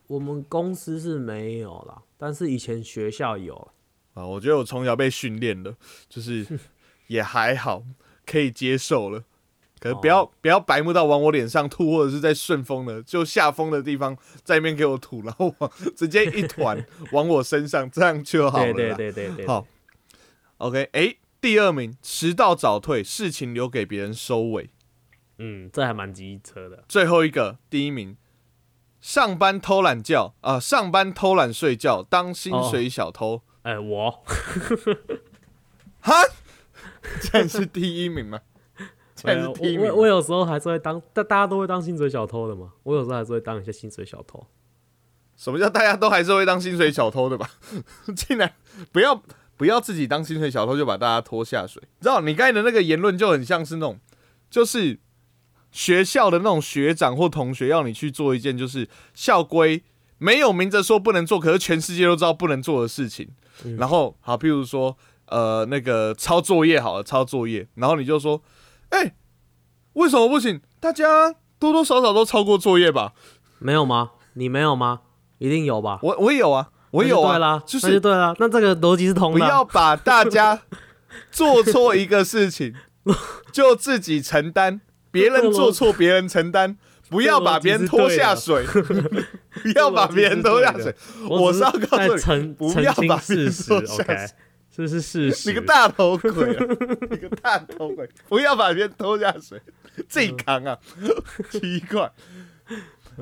[0.10, 3.56] 我们公司是没有啦，但是以前学校有
[4.14, 4.26] 啊。
[4.26, 5.76] 我觉得我从小被训练的，
[6.10, 6.46] 就是
[7.08, 7.84] 也还好，
[8.26, 9.24] 可以接受了。
[9.80, 18.74] 可是不要不要白目到往我脸上吐，或者是在顺风的就下风的地方在那边给我吐，然后往直接一团 往我身上，这样就好了。
[18.74, 19.66] 对对对对，好
[20.58, 21.16] ，OK，哎。
[21.42, 24.72] 第二名，迟到早退，事情留给别人收尾。
[25.38, 26.84] 嗯，这还蛮机车的。
[26.90, 28.18] 最后一个，第一名，
[29.00, 33.42] 上班偷懒觉啊，上班偷懒睡觉，当薪水小偷。
[33.62, 34.24] 哎，我，
[36.00, 36.14] 哈，
[37.22, 38.40] 这是第一名吗？
[39.16, 39.88] 这是第一名。
[39.90, 42.74] 我我有时候还是会当，大大家都会当薪水小偷的嘛。
[42.84, 44.46] 我有时候还是会当一些薪水小偷。
[45.36, 47.50] 什么叫大家都还是会当薪水小偷的吧？
[48.16, 48.54] 竟然
[48.92, 49.22] 不要。
[49.58, 52.22] 不要自己当薪水小偷就把大家拖下水，知道？
[52.22, 54.00] 你刚才的那个言论就很像是那种，
[54.50, 54.98] 就是
[55.72, 59.84] 学校的那种学长或同学要你去做一件就是校规
[60.18, 63.30] 没有明着说不能做，可是全世界都知道不能做的事情。
[63.78, 68.42] 然后好，譬如说呃那个抄作业好了，抄作业，然后你就说，
[68.90, 69.16] 哎，
[69.94, 70.62] 为什么不行？
[70.80, 73.14] 大家多多少少都抄过作业吧？
[73.60, 74.12] 没有吗？
[74.34, 75.02] 你没有吗？
[75.38, 76.00] 一定有吧？
[76.04, 76.70] 我我有啊。
[76.92, 79.38] 我有啊，就是对了，那这个逻辑是通的。
[79.38, 80.60] 不要把大家
[81.30, 82.74] 做错一个事情
[83.54, 86.78] 就自己承担，别人做错别人承担，
[87.10, 88.64] 不要把别人拖下水，
[89.64, 90.94] 不要把别人拖下水。
[91.30, 94.28] 我是要告诉你，不要把事实，OK，
[94.76, 95.50] 这是事实。
[95.50, 96.66] 你个大头鬼，啊
[97.10, 99.60] 你个大头鬼，不要把别人拖下水，
[100.08, 100.78] 自己扛啊！
[101.50, 102.12] 奇怪。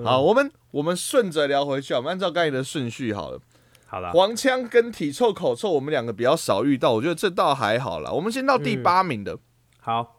[0.04, 3.40] 好，我们我们顺着聊回去啊，我们按照刚才的顺序好了。
[3.88, 8.14] 好了，黄腔跟体臭口臭，我们两个比较少遇到，我觉得这倒还好了。
[8.14, 9.40] 我们先到第八名的，
[9.80, 10.17] 好，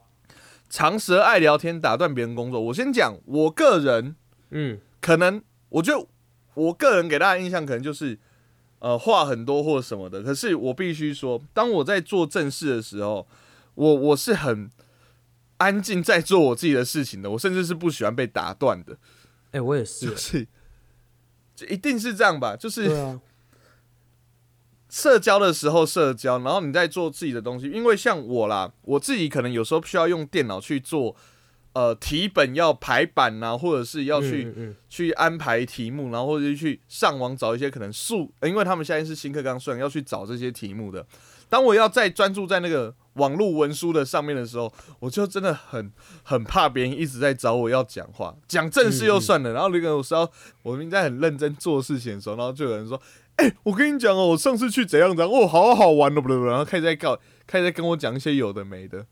[0.69, 2.61] 长舌爱聊天，打断别人工作。
[2.61, 4.15] 我先讲，我个人，
[4.51, 6.07] 嗯，可能我觉得
[6.53, 8.19] 我个人给大家印象可能就是
[8.77, 10.21] 呃话很多或什么的。
[10.21, 13.27] 可是我必须说，当我在做正事的时候，
[13.73, 14.69] 我我是很
[15.57, 17.31] 安静在做我自己的事情的。
[17.31, 18.97] 我甚至是不喜欢被打断的。
[19.51, 20.47] 哎，我也是，就是，
[21.55, 22.55] 就一定是这样吧？
[22.55, 23.19] 就是。
[24.89, 27.69] 社交的时候社交，然后你在做自己的东西。
[27.69, 31.15] 因为像我啦，我自己可能有时候需要用电脑去做，
[31.73, 41.05] 呃，题本要排版呐，或者是要去去安排题目，然后或者去上网找一些可能数，因为他们现在是新课纲，算要去找这些题目的。
[41.47, 45.91] 当我要再专注在那个网络文书的上面的时候，我就真的很
[46.23, 50.29] 很怕别人一直在找我要讲话，讲正事又算了，然后那个我是要
[50.63, 52.99] 我明在很认真做事情的时候，然后就有人说。
[53.39, 59.05] 哎，我跟你讲哦，我上次去怎样怎样，哦，好好玩哦，不不，然后开始在告，开始在跟我讲一些有的没的，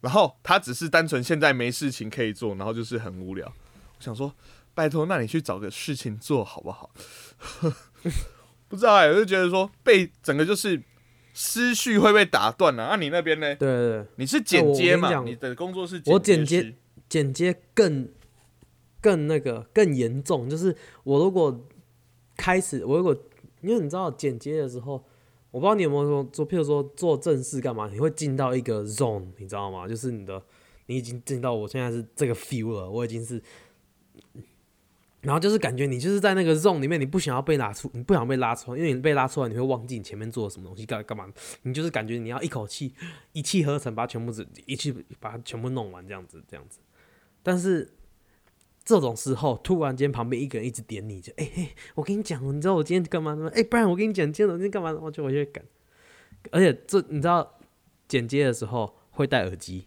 [0.00, 3.46] 然后他只是单纯现在没事情可以做，然后就是很无聊。
[3.46, 4.34] 我想说，
[4.72, 6.90] 拜托，那你去找个事情做好不好？
[8.66, 10.82] 不知道哎，我就觉得说被整个就是
[11.34, 12.88] 思绪会被打断了。
[12.90, 13.54] 那你那边呢？
[13.56, 15.22] 对对对，你是剪接嘛？
[15.22, 16.74] 你的工作是我剪接，
[17.08, 18.08] 剪接更
[19.02, 21.66] 更那个更严重，就是我如果
[22.36, 23.14] 开始，我如果
[23.62, 25.02] 因为你知道剪接的时候，
[25.50, 29.88] 我不知道你有没有说做，譬如说做正事干嘛，你会进到一个 zone，你知道吗？
[29.88, 30.42] 就是你的
[30.86, 33.42] 你已经进到我现在是这个 feel 了，我已经是，
[35.20, 41.26] 然后就是感觉你就是在那个 zone 里面，你不想要被拉出，你不想被拉出来，因为你被拉出来，你会忘记你前面做了什么东西，干干嘛？
[41.62, 42.94] 你就是感觉你要一口气
[43.32, 44.32] 一气呵成，把它全部
[44.66, 46.78] 一气把它全部弄完，这样子，这样子。
[47.42, 47.90] 但是
[48.84, 53.50] 这种时候，突然间旁边一个人一直点你，就哎嘿，我跟你讲，你知道我今天干嘛吗？
[53.54, 54.92] 哎，不然我跟你讲，今天我今天干嘛？
[55.00, 55.64] 我就我就赶，
[56.50, 57.58] 而且这你知道
[58.08, 59.86] 剪接的时候会戴耳机。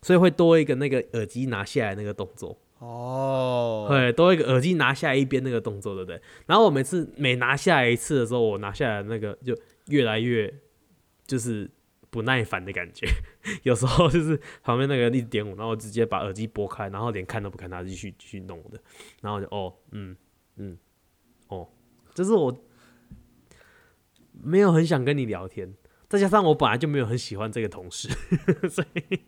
[0.00, 6.22] 所以会多一个那个耳机拿下来那个动作哦，对，多一个耳机拿下来一边那个动作，对不对？
[6.46, 10.54] 然后我每次每拿下来一次的时候，我拿下来那个就越来越
[11.26, 11.68] 就是
[12.10, 13.06] 不耐烦的感觉。
[13.62, 18.80] 有时候就是旁边那个人一直点我，然后我直接把耳机拨开，然后连看都不看他，继续继续弄的。
[19.20, 20.16] 然后就哦，嗯
[20.56, 20.78] 嗯，
[21.48, 21.68] 哦，
[22.14, 22.56] 就是我
[24.32, 25.74] 没有很想跟你聊天，
[26.08, 28.08] 再加上我本来就没有很喜欢这个同事，
[28.68, 29.20] 所以。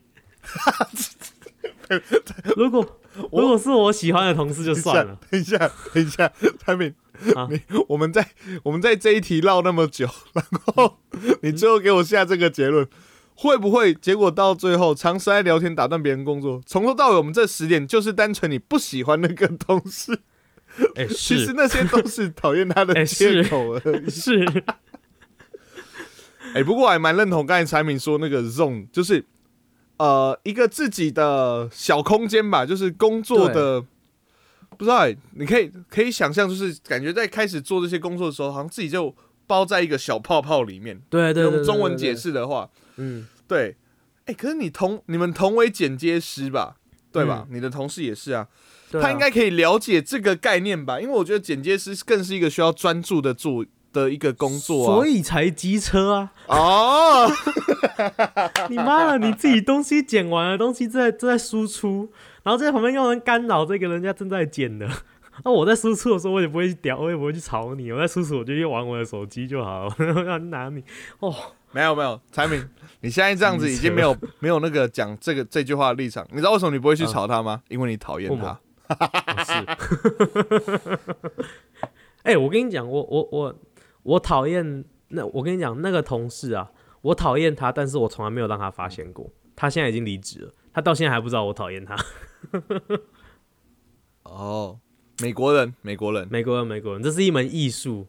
[2.57, 3.01] 如果
[3.33, 5.19] 如果是我喜欢的同事就算了。
[5.29, 5.59] 等一下，
[5.93, 6.95] 等一下，产品，
[7.51, 8.27] 你我们在
[8.63, 10.99] 我们在这一题唠那么久， 然后
[11.43, 12.87] 你最后给我下这个结论，
[13.35, 20.21] 会不会结果到最后长时间聊天打断别人工作，从头到尾我们这十点就是单纯你不喜欢那个同事？
[20.97, 24.09] 哎，其实那些都是讨厌他的借口而已。
[24.11, 24.45] 是。
[26.55, 29.25] 哎，不过我还蛮认同刚才产品说那个 zone，就是。
[29.99, 33.85] 呃，一个自己的小空间吧，就是工作的，
[34.81, 39.15] 不知道，你可以可以想象，就是感觉在开始做这些工作的时候，好像自己就
[39.47, 40.99] 包在一个小泡泡里面。
[41.11, 43.77] 对对，用中文解释的话，嗯，对。
[44.25, 46.77] 哎，可是你同你们同为剪接师吧，
[47.13, 47.47] 对吧？
[47.51, 48.49] 你的同事也是啊，
[48.93, 50.99] 他应该可以了解这个概念吧？
[50.99, 53.67] 因为我觉得剪接师更是一个需要专注的做。
[53.93, 56.33] 的一个工作，所以才机车啊！
[56.47, 57.29] 哦，
[58.71, 62.09] 你妈的，你自己东西剪完了，东西正在正在输出，
[62.43, 64.89] 然后在旁边用人干扰这个人家正在剪的。
[65.45, 67.91] 那 我在输出的时候，我也不会去屌，我也不会去吵你。
[67.93, 69.95] 我在输出，我就去玩我的手机就好了。
[70.25, 70.83] 让拿你
[71.21, 71.35] 哦，
[71.73, 72.69] 没有没有，财明，
[73.01, 76.27] 你现在这样子已经没有没有那个讲这个这句话的立场。
[76.31, 77.63] 你知道为什么你不会去吵他吗？
[77.69, 78.61] 因为你讨厌他。
[79.45, 79.53] 是。
[82.23, 83.55] 哎，我跟你讲，我我我。
[84.03, 86.71] 我讨厌那，我跟你讲，那个同事啊，
[87.03, 89.31] 我讨厌他，但是我从来没有让他发现过。
[89.55, 91.95] 他现在已经离职了，他到现在还不知道我讨厌他。
[94.25, 94.79] 哦，
[95.21, 98.07] 美国人，美国人，美国人，美国人，这是一门艺术。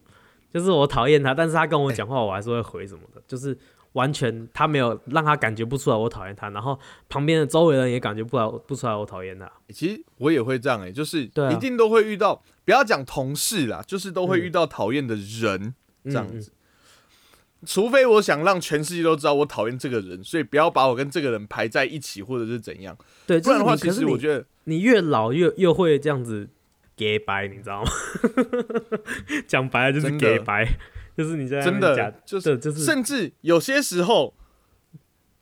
[0.54, 3.22] 就是我讨厌他，但是他跟我讲话，我还是会回什么的。
[3.26, 3.58] 就是
[3.94, 9.50] 完全他没有让他感觉不出来我讨厌他，然后旁边的周围人也感觉不来不出来我讨厌他。
[9.70, 15.74] 其实我也会这样哎，就是一定都会遇到，不要讲同事啦，就是都会遇到讨厌的人。
[16.04, 16.52] 这样子，
[17.66, 22.98] 除非我想让全世界都知道我讨厌这个人，所以不要把我跟这个人排在一起，或者是怎样。
[23.28, 26.50] 对，不然的话，其实我觉得你越老越越会这样子
[26.96, 27.92] 给白，你知道吗？
[29.48, 30.68] 讲白了就是给白，
[31.16, 34.34] 就是你在真的就是就是，甚至有些时候，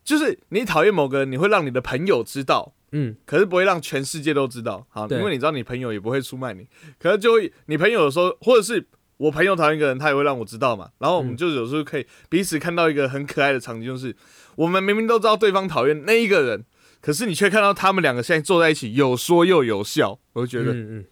[0.04, 6.68] 就是你讨厌某个人，你会让你的朋友知道，嗯，可是不会让全世界都知道，好，因为你知道你朋友也不会出卖你，
[7.00, 8.86] 可是就会你朋友有时候，或者是。
[9.20, 10.90] 我朋友讨厌一个人，他也会让我知道嘛。
[11.00, 14.16] 然后我们就有时候可以彼此看到一个很可爱的场景，就是
[14.56, 16.64] 我们明明都知道对方讨厌那一个人，
[17.02, 21.06] 可是你却看到他们两个现在坐在一起，有说又有笑，我就觉得，嗯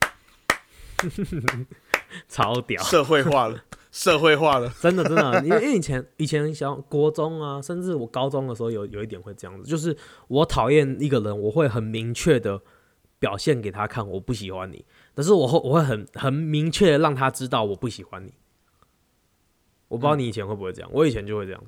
[1.03, 1.67] 嗯，
[2.29, 5.43] 超屌，社会化了，社会化了， 真的真的。
[5.43, 9.95] 因为以前以前小国中啊，甚至我高中的时候，有有一点会这样子，就是
[10.29, 12.61] 我讨厌一个人，我会很明确的
[13.19, 14.85] 表现给他看，我不喜欢你。
[15.17, 18.31] 可是我会我会很很明确的让他知道我不喜欢你。
[19.87, 21.63] 我不知道你以前会不会这样，我以前就会这样。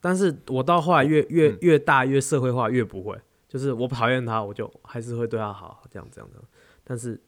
[0.00, 6.40] 但是我到后来越越越大越社会化越不会，就是我讨厌他，我就还是会对他好，这样这样的。
[6.82, 7.20] 但是，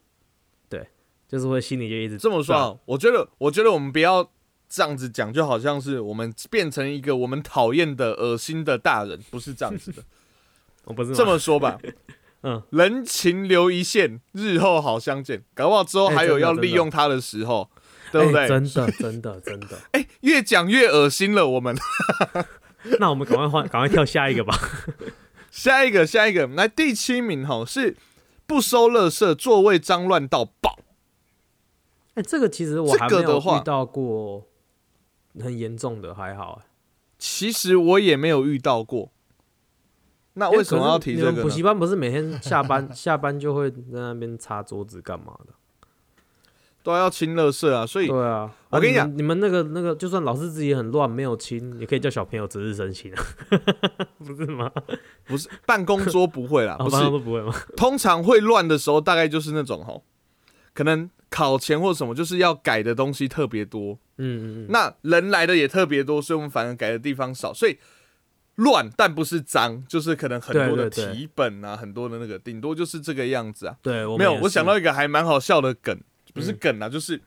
[0.70, 0.88] 对，
[1.28, 2.80] 就是会心里就一直这么说。
[2.86, 4.26] 我觉得我觉得我们不要
[4.70, 10.02] 这样子讲，就好像是我们变成一个我们讨厌的恶心的大人，不是这样子的。
[10.84, 11.78] 我 不是这么说吧。
[12.42, 15.44] 嗯，人情留一线，日后好相见。
[15.54, 17.70] 搞不好之后还有要利用他的时候，
[18.10, 18.48] 对不对？
[18.48, 19.78] 真的，真的，真的。
[19.92, 21.76] 哎，越讲越恶心了，我们。
[22.98, 24.58] 那我们赶快换，赶快跳下一个吧。
[25.52, 27.96] 下一个，下一个，来第七名哈，是
[28.46, 30.80] 不收垃圾，座位脏乱到爆。
[32.14, 34.48] 哎，这个其实我还没有遇到过
[35.40, 36.62] 很严重的，还好。
[37.18, 39.12] 其实我也没有遇到过。
[40.34, 41.42] 那为什么要提这个？
[41.42, 45.52] 补习班不是每天下班 下班就会在那边擦桌子干嘛的？
[46.84, 53.22] 都要清垃圾啊，所以对啊，我跟你讲啊你们那个那个，就算老师自己很乱没有清，也可以叫小朋友值日生清啊，
[54.18, 54.68] 不是吗？
[55.24, 57.54] 不是办公桌不会啦，啊，不是班上都不会吗？
[57.76, 60.02] 通常会乱的时候，大概就是那种吼，
[60.74, 67.78] 可能考前或什么，就是要改的东西特别多，嗯嗯嗯，那人来的也特别多，所以我们反而改的地方少，所以
[68.56, 71.14] 乱但不是脏，就是可能很多的对对对。
[71.14, 73.76] 题本啊，很多的那个，顶多就是这个样子啊。
[73.82, 75.98] 对，我没有，我想到一个还蛮好笑的梗，
[76.34, 76.58] 不是嗯。
[76.60, 77.20] 梗啊，就是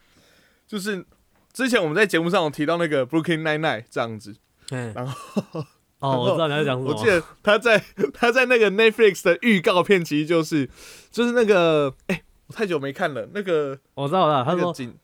[0.68, 1.04] 就是
[1.52, 4.36] 之前我们在节目上有提到那个 Brooklyn Nine Nine 这样子，
[4.70, 5.64] 哎然后
[6.00, 7.82] 哦，我知道你在讲什么，我记得他在
[8.14, 10.70] 他在那个 Netflix 的预告片，其实就是
[11.10, 14.96] 就是那个哎、我太久没看了，那个我知道，我知道，他说那个警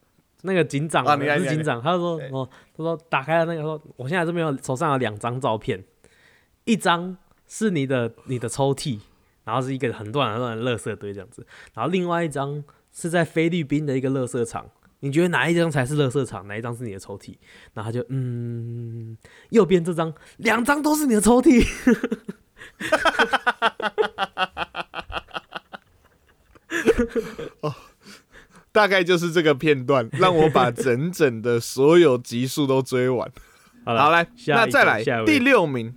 [0.43, 1.05] 那个警长
[1.47, 5.81] 警长，他说哦，他说打开了那个说，我现在这边有手上有两张照片，
[6.65, 8.99] 一张是你的你的抽屉，
[9.43, 14.69] 然后是一个很乱很乱的垃圾堆这样子，然后另外一张是在菲律宾的一个垃圾场。
[15.03, 16.47] 你觉得哪一张才是垃圾场？
[16.47, 17.35] 哪一张是你的抽屉？
[17.73, 19.17] 然后他就嗯，
[19.49, 21.63] 右边这张，两张都是你的抽屉。
[28.71, 33.27] 大概就是这个片段，让我把整整的所有集数都追完。
[33.83, 35.95] 好了，好来，那再来第六名，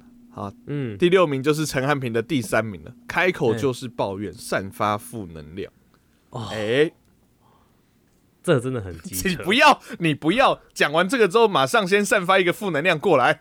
[0.66, 5.72] 嗯，第六名就是陈汉平的第三名了，开口就是抱怨，散发负能量。
[6.30, 6.90] 哦哎、
[8.42, 9.36] 这真的很机 你。
[9.36, 13.40] 不要，你不要讲完这个之后，马上先散发一个负能量过来，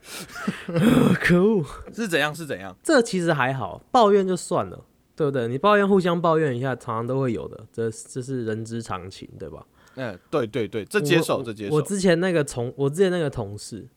[1.19, 1.65] 可恶！
[1.93, 2.33] 是怎样？
[2.33, 2.75] 是怎样？
[2.83, 5.47] 这其实还好，抱怨就算了，对不对？
[5.47, 9.65] 你抱怨互相抱怨一下，常常都会有的，这这是人之常情，对吧？
[9.95, 11.75] 嗯，对对对，这接受，这接受。
[11.75, 13.87] 我之前那个同，我之前那个同事，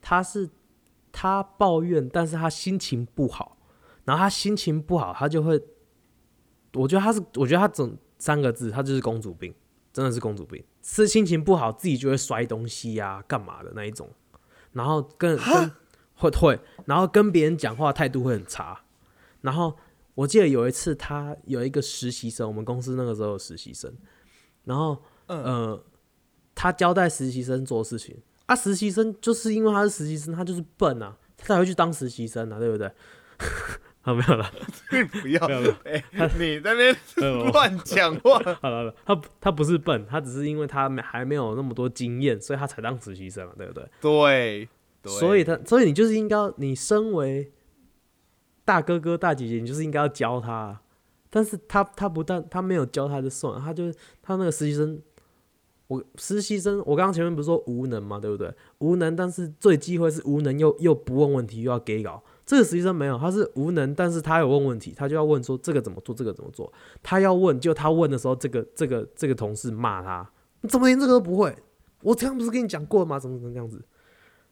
[0.00, 0.48] 他是
[1.18, 3.56] 他抱怨，但是他心情不好，
[4.04, 5.58] 然后他心情不好，他就会，
[6.74, 9.54] 我觉得他是，我觉得他整三个字，他就是公主病，
[9.94, 14.10] 真的是公主病，是心情不好自己就会摔东西呀、干嘛的那一种，
[14.72, 15.70] 然后跟跟
[16.16, 18.78] 会会，然后跟别人讲话态度会很差，
[19.40, 19.74] 然后
[20.14, 23.92] 我记得有一次他有一个实习生，我们公司那个时候有实习生，
[24.64, 25.02] 然后。
[25.28, 25.42] 嗯。
[25.42, 25.84] 呃，
[26.54, 32.86] 他交代实习生做事情啊，实习生就是因为他是实习生，他就是笨啊，他才会去当实习生啊，对不对？
[34.02, 34.48] 啊，没有了，
[35.20, 35.48] 不要
[36.38, 38.38] 你在那边呃乱讲话。
[38.62, 43.88] 好了，他他不是笨，他只是因为他没还没有那么多经验，所以他才当实习生嘛，对不对？
[44.00, 44.68] 对，
[45.02, 47.52] 对所以他，所以你就是应该，你身为
[48.64, 50.82] 大哥哥大姐姐，你就是应该要教他啊。
[51.28, 55.02] 但是他他不但他没有教他就算了，他就他那个实习生，
[55.88, 58.52] 我实习生，我刚刚前面不是说无能嘛，对不对？
[58.78, 62.22] 无能，但是最忌讳是无能又又不问问题又要给稿。
[62.44, 66.72] 这个实习生没有，他是无能，但是他有问问题，他就要问说这个怎么做，这个怎么做。
[67.02, 70.28] 他要问，就他问的时候，这个这个这个同事骂他，
[70.60, 71.56] 你怎么连这个都不会？
[72.02, 73.18] 我刚刚不是跟你讲过吗？
[73.18, 73.84] 怎么怎么这样子？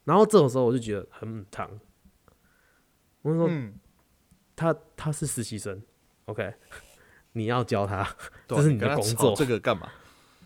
[0.04, 1.68] 然后这种时候我就觉得很母汤。
[3.22, 3.74] 我就说嗯，
[4.54, 5.82] 他他是实习生
[6.26, 6.54] ，OK，
[7.32, 8.06] 你要教他。
[8.46, 9.88] 这是你的工作这个干嘛？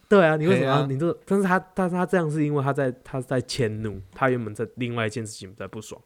[0.09, 1.17] 对啊，你为什么你这？
[1.27, 6.01] 但是他但是他这样是因为他在他在迁怒，他原本在另外一件事情在不爽。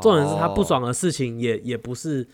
[0.00, 2.26] 重点是他不哦爽的事情也也不是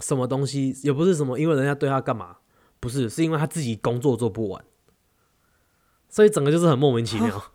[0.00, 2.38] 什么东西，也不是什么因为人家对他干嘛，
[2.80, 4.64] 不是，是因为他自己工作做不完，
[6.08, 7.52] 所以整个就是很莫名其妙，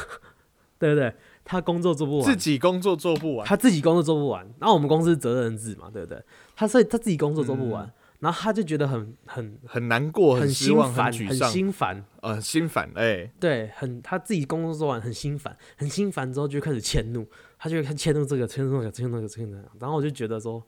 [0.78, 1.14] 对不对？
[1.44, 6.20] 他工作做不完，自己工作做不完，他自己工作做不完，然后我们公司责任制嘛，对不对？
[6.56, 17.26] 他所以他自己工作做不嗯完，然后他就觉得很很很难过，很失望，心烦，很沮丧，心烦，呃，很心烦，哎，对，很他自己工作做完很心烦，很心烦之后就开始迁怒，
[17.58, 20.62] 他就开始迁怒这个，迁怒那个，迁怒那个，迁怒那个，然后我就觉得说，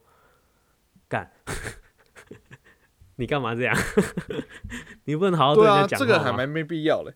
[1.07, 1.31] 干，
[3.17, 3.75] 你干嘛这样？
[5.05, 6.11] 你不能好好对人家讲话吗？
[6.13, 7.13] 这个还蛮没必要嘞。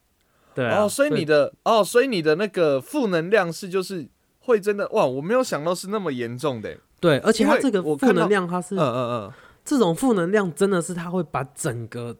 [0.56, 4.08] 对啊，哦，所以你的哦，所以你的那个负能量是就是
[4.40, 6.70] 会真的哇，我没有想到是那么严重的。
[6.70, 6.80] 欸。
[7.00, 9.34] 对，而且他这个负能量，他是嗯嗯嗯，
[9.66, 12.18] 这种负能量真的是他会把整个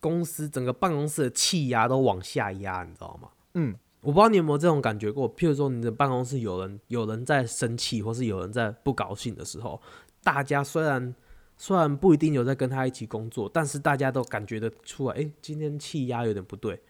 [0.00, 3.28] 公司、整个办公室的气压都往下压，你知道吗？
[3.54, 5.34] 嗯，我不知道你有没有这种感觉过。
[5.34, 9.80] 譬如说，你的办公室有人有人在生气，或是有人在不高兴的时候，
[10.22, 11.14] 大家虽然
[11.56, 16.82] 虽然不一定有在跟他一起工作，但是大家都感觉得出来，哎、今天气压有点不对，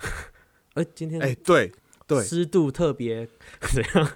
[0.74, 1.72] 哎、今天哎，对
[2.06, 3.28] 对，湿度特别
[3.60, 4.10] 怎样？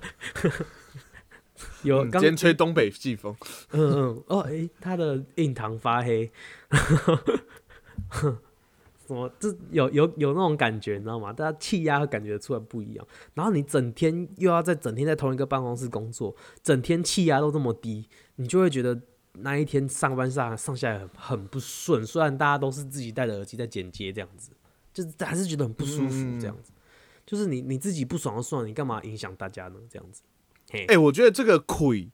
[1.82, 3.34] 有嗯今刚天吹东北季风，
[3.70, 6.30] 嗯嗯，哦，诶，他的印堂发黑，
[9.06, 9.30] 什么？
[9.40, 11.32] 这有有有那种感觉，你知道吗？
[11.32, 13.06] 大家气压会感觉出来不一样。
[13.34, 18.06] 然后你整天又要在整天在同一个办公室工作，整天气压都这么低，
[18.36, 19.00] 你就会觉得
[19.32, 24.50] 那一天上班上上下来很很不顺，虽然大家都是自己戴着耳机在剪接这样子，
[24.92, 26.72] 就是还是觉得很不舒服这样子。
[27.26, 29.78] 就是你你自己不爽就算了，你干嘛影响大家呢？
[29.88, 30.22] 这样子，
[30.70, 32.08] 嘿，哎、我觉得这个亏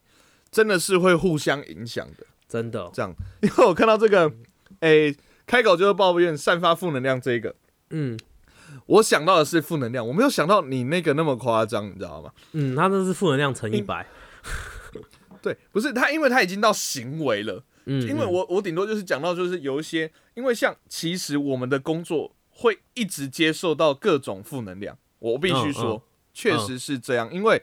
[0.50, 2.26] 真的是会互相影响的。
[2.48, 4.32] 真的，这样，因为我看到这个，
[4.80, 5.14] 哎、
[5.46, 7.54] 开口就是抱怨，散发负能量这个，
[7.90, 8.18] 嗯
[8.86, 12.32] 我想到的是负能量，我没有想到你那个那么夸张，你知道吗？
[12.52, 14.06] 嗯，他那是负能量乘一百，
[15.42, 17.64] 对，不是他，因为他已经到行为了。
[17.86, 26.02] 嗯，因为嗯我我顶多就是讲到就是有一些，因为像其实我们的工作会一直接受到各种负能量，我必须嗯说嗯，
[26.34, 27.62] 确、实是这样，因为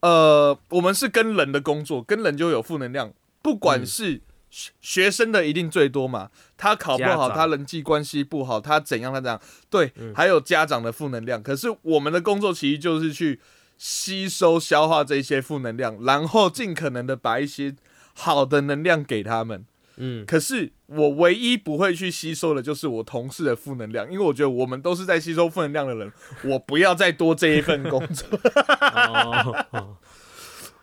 [0.00, 3.86] 呃，我们是跟人的工作，跟人就有负能量，不管嗯。
[3.86, 4.20] 是
[4.50, 10.14] 学学生的一定最多嘛，他考不好，他人际关系不好，他怎样他怎样，对，嗯。
[10.14, 13.40] 还有家长的负能量，可是我们的工作其实就是去
[13.76, 17.74] 吸收消化这些负能量，然后尽可能的把一些
[18.14, 19.66] 好的能量给他们。
[19.98, 20.24] 嗯。
[20.26, 26.12] 可是我唯一不会去吸收的就是我同事的负能量，因为我觉得我们都是在吸收负能量的人，
[26.44, 28.26] 我不要再多这一份工作。
[28.34, 29.96] 哦哦，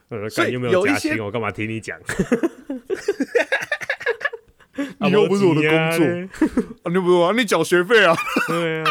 [0.10, 0.82] 呃，所以干又没有
[1.26, 2.00] 我干嘛听你讲？
[5.00, 6.00] 你又不是我的工作。
[6.00, 6.06] 作，
[6.84, 8.14] 啊、你不是啊，你缴学费啊？
[8.48, 8.86] 对啊，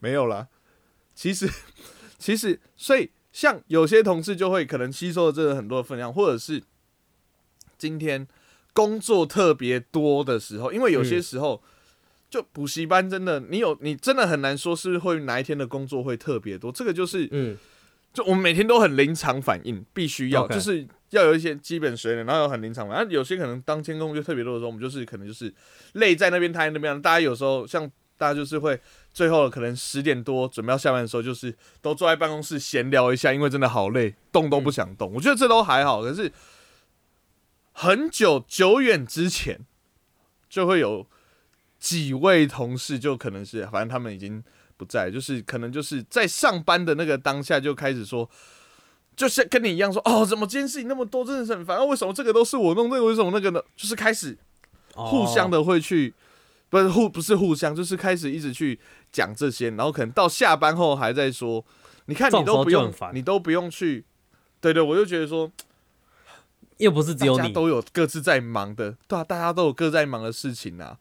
[0.00, 0.48] 没有啦，
[1.14, 1.48] 其实
[2.18, 6.62] 其实，所以像有些同事就会可能吸收了这个很多的分量，或者是
[7.76, 8.26] 今天
[8.78, 11.60] 工作特别多的时候，因为有些时候。
[12.30, 17.56] 就补习班真的，你有你真的很难说是会哪一天的工作会特别多，这个就是嗯
[18.12, 22.98] 就我们每天都很临场反应，必须要就是要有一些基本水准，然后有很临场反应。
[22.98, 25.50] 然后有些可能当天工作特别多的时候，我们就是可能就是
[25.94, 27.00] 累在那边，瘫在那边。
[27.00, 28.78] 大家有时候像大家就是会
[29.14, 35.10] 最后可能十点多准备要下班的时候，就是都坐在办公室闲聊一下，因为真的好累，动都不想动。
[35.14, 36.30] 我觉得这都还好，可是
[37.78, 39.60] 很久久远之前
[40.50, 41.06] 就会有
[41.78, 44.42] 几位同事，就可能是反正他们已经。
[44.78, 48.30] 不在，就是可能就是在上班的那个当下就开始说，
[49.16, 51.76] 就像跟你一样说，哦，怎么今天事情那么多，真的是很烦。
[51.76, 53.60] 啊、为什么这个都是我弄，这个为什么那个呢？
[53.74, 54.38] 就是开始
[54.94, 56.14] 互相的，会去，
[56.70, 58.78] 不是互不是互相，就是开始一直去
[59.10, 61.64] 讲这些，然后可能到下班后还在说，
[62.06, 64.04] 你看你都不用你都不用去，
[64.60, 65.50] 对对，我就觉得说，
[66.78, 70.98] 又不是只有你，大家都有各自在忙的，对啊，大家都有各自在忙的事情啊，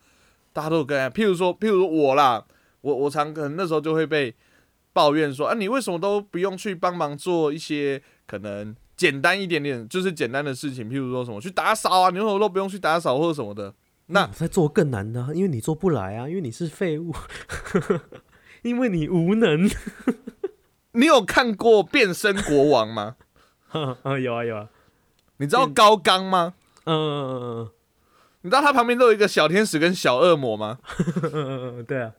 [0.54, 2.46] 大家都有各在，譬如说，譬如说我啦，
[2.82, 4.36] 我我常可能那时候就会被
[4.94, 13.74] 抱怨说啊，你为什么都不用去帮忙做一些可能简单一点点，就是简单的事情，譬如说什么去打扫啊，你为什么都不用去打扫或者什么的？
[14.08, 17.14] 那我在做更难的啊，因为你做不来啊，因为你是废物，
[18.64, 19.70] 因为你无能。
[20.94, 23.18] 你有看过《变身国王》吗？
[24.02, 24.70] 啊，有啊有啊，
[25.38, 26.54] 你知道高刚吗？
[26.86, 27.72] 嗯嗯嗯
[28.42, 30.80] 你知道他旁边都有一个小天使跟小恶魔吗？
[31.24, 32.14] 嗯嗯嗯，对啊，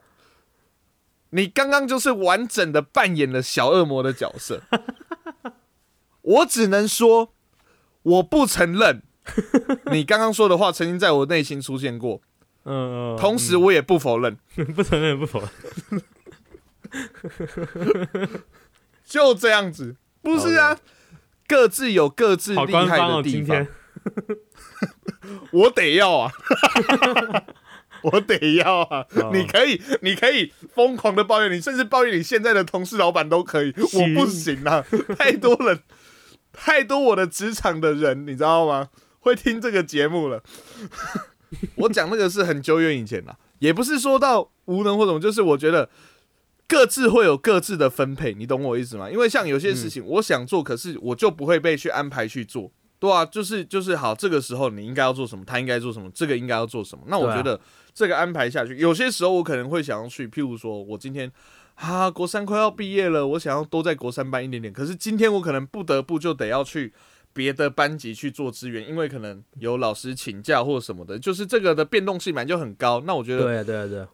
[1.31, 4.61] 你刚刚就是完整的扮演了小恶魔的角色，
[6.21, 7.33] 我只能说，
[8.03, 9.01] 我不承认
[9.91, 12.21] 你刚刚说的话曾经在我内心出现过，
[12.65, 15.41] 嗯嗯，同时我也不否认，嗯 不承认不否
[15.89, 16.01] 认，
[19.05, 20.77] 就这样子，不是啊，
[21.49, 23.67] 各自有各自好厉害的地方今天，
[25.51, 26.31] 我得要啊。
[28.01, 29.05] 我得要啊！
[29.15, 33.73] 哦你可以，你可以疯狂的抱怨你，甚至抱怨你现在的同事、老板都可以。
[33.75, 34.81] 我不行啊！
[35.19, 35.83] 太多人，
[36.53, 38.87] 太多我的职场的人，你知道吗？
[39.19, 40.41] 会听这个节目了。
[41.75, 45.89] 我讲那个是很久远以前了，也不是说到无能或什么，就是我觉得
[46.69, 49.09] 各自会有各自的分配，你懂我意思吗？
[49.09, 52.71] 因为像有些事情我想做，可是我就不会被去安排去做。
[52.99, 57.03] 对啊，就是就是好，这个时候你应该要做什么，他应该做什么，这个应该要做什么。
[57.07, 57.59] 那我觉得
[57.93, 61.31] 这个安排下去，有些时候我可能会想要去，譬如说我今天
[61.75, 66.93] 啊国三快要毕业了，我想要多在国三班一点点，可是今天我可能不得不就得要去
[67.31, 73.01] 别的班级去做支援，因为可能有老师请假或什么的，就是这个的变动性本来就很高。
[73.05, 74.07] 那我觉得对啊对啊对啊，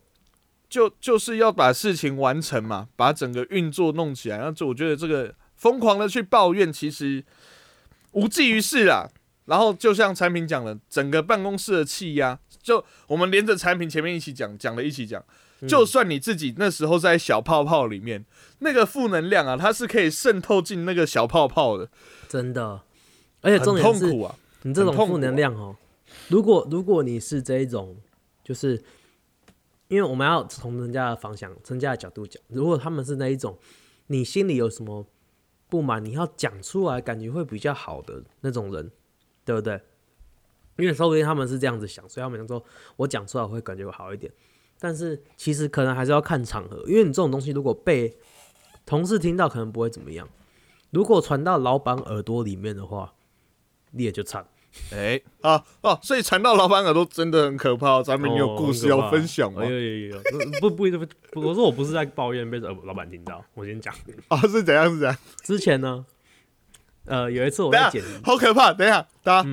[0.70, 4.38] 就就是要把事情完成嘛，把整个运作弄起来。
[4.38, 7.24] 然后就我觉得这个疯狂的去抱怨，其实
[8.12, 9.10] 无济于事啦。
[9.46, 15.22] 然后就像产品讲的，整个办公室的气压，就我们连着产品前面一起讲，讲了一起讲。
[15.22, 15.26] 嗯
[15.70, 18.24] 就算你自己那时候在小泡泡里面，
[18.60, 21.90] 那个负能量啊，它是可以渗透进那个小泡泡的，
[22.28, 22.82] 真的，
[23.42, 24.36] 而且重很点是痛苦啊。
[24.64, 25.76] 你这种负能量哦，
[26.28, 27.96] 如果如果你是这一种，
[28.44, 28.84] 就是
[29.88, 33.58] 因为我们要从人家的方向、人家的角度讲，如果他们是那一种，
[34.08, 35.06] 你心里有什么
[35.70, 38.92] 不满，你要讲出来，感觉会比较好的那种人，
[39.44, 39.80] 对不对？
[40.78, 42.64] 因为说不定他们是这样子想，所以他们说
[42.98, 44.32] 我讲出来会感觉好一点。
[44.80, 48.18] 但是其实可能还是要看场合，因为你这种东西如果被
[48.86, 50.28] 同事听到，可能不会怎么样；
[50.92, 53.14] 如果传到老板耳朵里面的话，
[53.92, 54.46] 你也就惨。
[54.92, 58.04] 哎啊哦，所以传到老板耳朵真的很可怕。
[58.04, 59.66] 咱们你有故事要分享吗？
[59.66, 60.22] 有有有，
[60.62, 63.94] 不不不不，我说我不是在抱怨被老板听到，我先讲
[64.28, 65.18] 啊，是怎样是怎样？
[65.44, 66.06] 之前呢，
[67.06, 68.72] 呃，有一次我在剪，好可怕！
[68.72, 69.50] 等一下，大家，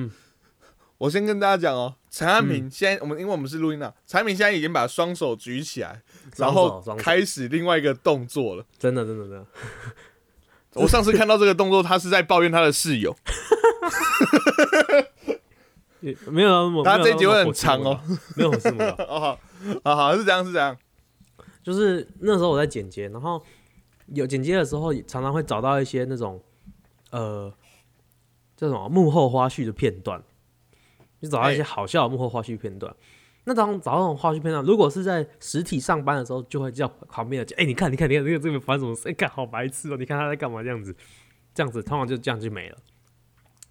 [0.99, 6.01] 我先跟大家讲哦，陈安平现在我们因为我们是录音的，陈安平现在已经把双手举起来，
[6.37, 8.65] 然后开始另外一个动作了。
[8.77, 9.45] 真的真的真的，
[10.73, 13.15] 我上次看到这个动作，他是在抱怨他的室友。
[16.27, 17.99] 没有那么，他这集会很长哦，
[18.35, 18.75] 没有很深
[19.07, 19.37] 哦，
[19.83, 20.77] 好好是这样是这样，
[21.63, 23.41] 就是那时候我在剪接，然后
[24.07, 26.43] 有剪接的时候，常常会找到一些那种
[27.11, 27.53] 呃
[28.57, 30.21] 这种幕后花絮的片段，
[31.21, 32.93] 就找到一些好笑的幕后花絮片段。
[33.45, 39.07] 那当找到那种花絮片段，如果是在实体上班的时候，就会叫旁边的讲，哎，你看你看你看这个这个发生什么事？
[39.07, 40.61] 哎，看好白痴哦，你看他在干嘛？
[40.61, 40.93] 这样子，
[41.53, 42.77] 这样子通常就这样就没了。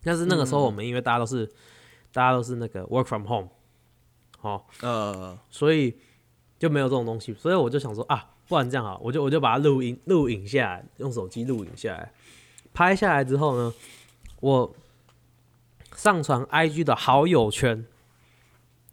[0.02, 1.52] 但是那个时候我们因为大家都是。
[2.12, 3.48] 大家都是那个 work from home，
[4.38, 5.96] 好，呃，所以
[6.58, 12.12] 就没有这种东西，所以我就想说啊，不然这样好，我就我就把它录音录影下来，用手机录影下来，
[12.74, 13.72] 拍下来之后呢，
[14.40, 14.74] 我
[15.96, 17.84] 上传 IG 的好友圈，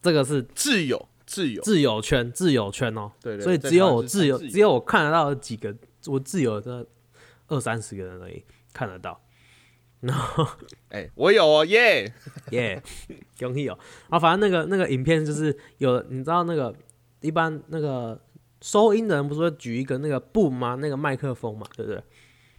[0.02, 1.62] 这个是自由自由。
[1.62, 4.38] 自由圈自由圈哦，对对，所以只有我自由。
[4.38, 5.76] 只有我看得到几个，
[6.08, 6.86] 我自由的
[7.48, 8.44] 二三十个人而已
[8.74, 9.20] 看得到。
[10.02, 10.48] 然后，
[10.90, 12.14] 哎，我有哦，耶
[12.52, 12.82] 耶，
[13.38, 13.78] 恭喜哦！
[14.10, 16.74] 啊，反正那个那个影片就是有，你知道那个
[17.20, 18.18] 一般那个
[18.62, 20.76] 收音的人不是会举一个那个布吗？
[20.76, 22.02] 那个麦克风嘛，对不对？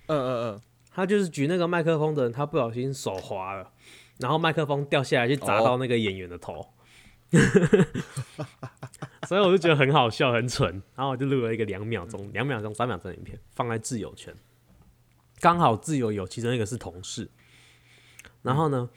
[0.07, 0.61] 嗯嗯嗯，
[0.93, 3.70] 他就是举那个麦克风的人，他不小心手滑了，
[4.18, 6.66] 然后麦克风掉下来去砸到那个演员的头，
[9.26, 14.34] 所以我就觉得很好笑，很蠢，然后我就录了一个两秒钟、两秒钟、三秒钟的影片，放在自由圈。
[15.41, 17.30] 刚好自由有其中一个是同事，
[18.43, 18.88] 然后呢，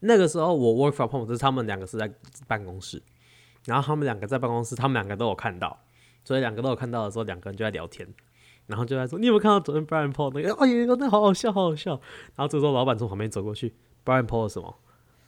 [0.00, 2.12] 那个时候我 work from home，就是他们两个是在
[2.46, 3.02] 办公室，
[3.64, 5.82] 然后他们两个在办公室，他们两个都有看到，
[6.24, 8.06] 所以两个都有看到的时候，两个人就在聊天，
[8.66, 10.54] 然后就在说：“你有没有看到昨天 Brian Paul 那个？
[10.54, 11.92] 哎呦，那好好笑，好好笑。”
[12.36, 14.78] 然后这时候老板从旁边走过去，Brian Paul 什么？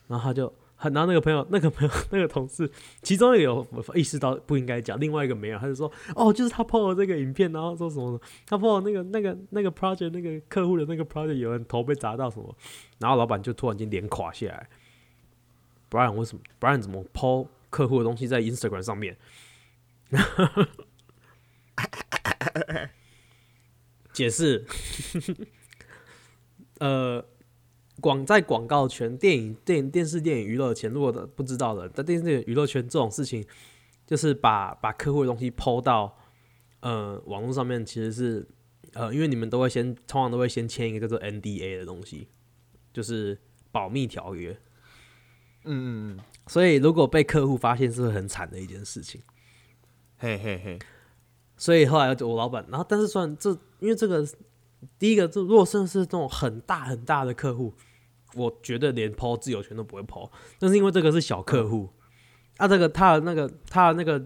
[0.08, 0.52] 然后他就。
[0.90, 2.70] 然后那个朋友，那个朋友， 那个同事，
[3.02, 8.20] 其中有意识到不应该讲，另外一个没有，他就说：“哦，就是他 PO 了这个影片，然后说什么？
[8.46, 12.54] 他 PO 那个、那个、那个 project，那个客户的那个 project，有人头被砸到什么？”
[12.98, 14.68] 然后老板就突然间脸垮下来。
[15.90, 19.16] Brian 为什么不然怎么 PO 客户的东西在 Instagram 上面？
[24.12, 24.64] 解释，
[26.80, 27.24] 呃。
[28.00, 33.46] 广在广告圈、电影、电影、电视、电影娱乐圈，如果的不知道的，在电视、电影娱乐圈这种事情，
[34.04, 36.18] 就是把把客户的东西抛到
[36.80, 38.46] 呃网络上面，其实是
[38.94, 42.28] 呃，因为你们都会先通常都会先签一个叫做 NDA 的东西，
[42.92, 43.38] 就是
[43.70, 44.50] 保密条约。
[45.64, 46.20] 嗯嗯嗯。
[46.48, 49.22] 所以如果被客户发现，是会很惨的一件事情。
[50.18, 50.78] 嘿嘿嘿。
[51.56, 54.26] 所以后来我老板，然后但是算这，因为这个。
[54.98, 57.74] 第一个，就如果甚至是这种很大很大的客户，
[58.34, 60.30] 我觉得连抛自由权都不会抛。
[60.58, 61.92] 但是因为这个是小客户，
[62.56, 64.20] 啊，这个他的那个他的那个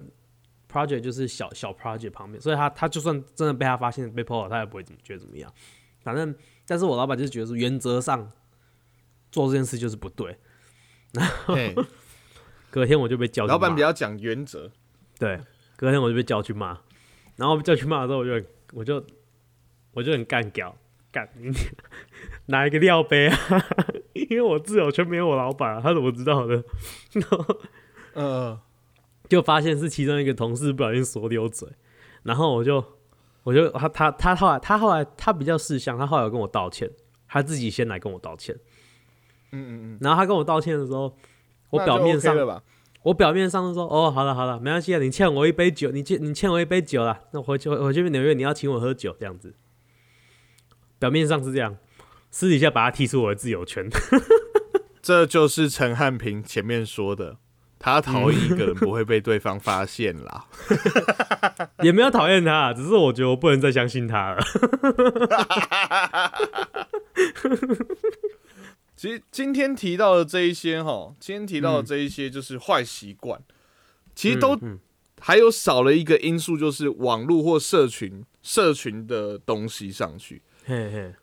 [0.70, 5.52] project 就是小小 project 旁边，所以他他就算真的被他发现被抛了，他也不会怎么觉得怎么样。
[6.02, 6.34] 反正，
[6.66, 8.32] 但是我老板就是觉得说，原则上
[9.30, 10.38] 做这件事就是不对。
[11.12, 11.54] 然后
[12.70, 14.70] 隔天我就被叫，老板比较讲原则。
[15.18, 15.40] 对，
[15.76, 16.78] 隔天我就被叫去骂，
[17.36, 19.04] 然后叫去骂的时候，我就我就。
[19.98, 20.76] 我就很干屌，
[21.10, 21.28] 干
[22.46, 23.36] 拿一个料杯啊，
[24.14, 26.62] 因为我自由圈没有我老板，啊他怎么知道的？
[28.14, 28.56] 嗯，
[29.28, 31.68] 就发现是其中一个同事不小心说溜嘴，
[32.22, 32.84] 然后我就
[33.42, 36.88] 我就他他他后来他后来他比较识相，他后来跟我道歉，
[37.26, 38.54] 他自己先来跟我道歉。
[39.50, 41.12] 嗯嗯嗯，然后他跟我道歉的时候，
[41.70, 42.62] 我表面上
[43.02, 49.52] 我表面上说哦，好了好了，没关系啊，你欠我一杯酒，你欠你欠我一杯酒了，那回去回去纽约你要请我喝酒这样子。
[50.98, 51.76] 表面上是这样，
[52.30, 53.88] 私底下把他踢出我的自由圈。
[55.00, 57.38] 这就是陈汉平前面说的，
[57.78, 60.46] 他讨厌一个人不会被对方发现啦。
[61.82, 64.44] 也没有讨厌他，只是我觉得我不能再相信他了。
[68.96, 73.40] 其实今天提到的这一些哈，今天提到的这一些就是坏习惯，
[74.14, 74.58] 其实都
[75.20, 80.42] 还有少了一个因素，就是网络或社群社群的东西上去。
[80.68, 81.14] 嘿嘿，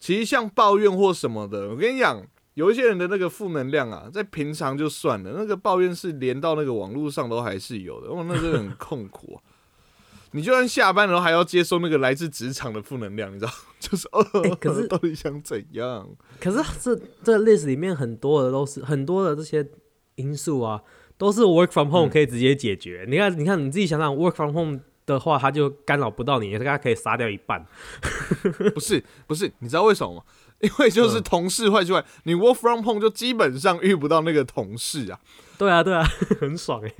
[0.00, 9.44] 其实像抱怨或什么的，我跟你讲，有一些人的那个负能量啊，在平常就算了，那个抱怨是连到那个网络上都还是有的，哇，那真的很痛苦啊。
[10.32, 13.52] 你就算下班然后还要接收那个来自职场的负能量，你知道？
[13.78, 16.08] 就是呃，可是到底想怎样？
[16.40, 19.66] 可是这这 list 里面很多的都是很多的这些
[20.14, 20.82] 因素啊，
[21.18, 23.04] 都是 work from home 可以直接解决。
[23.06, 24.80] 你看，你看你自己想想，work from home
[25.14, 27.64] 的话，它就干扰不到你，它可以杀掉一半。
[28.74, 30.22] 不是不是，你知道为什么吗？
[30.60, 35.20] 因为就是同事坏之外，你 work from home 就基本上遇不到那个同事啊。
[35.56, 36.04] 对啊对啊，
[36.40, 36.92] 很爽哎。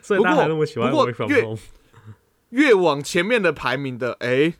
[0.00, 1.58] 所以大家那么喜欢 work from home。
[2.50, 4.54] 越往前面的排名的，哎，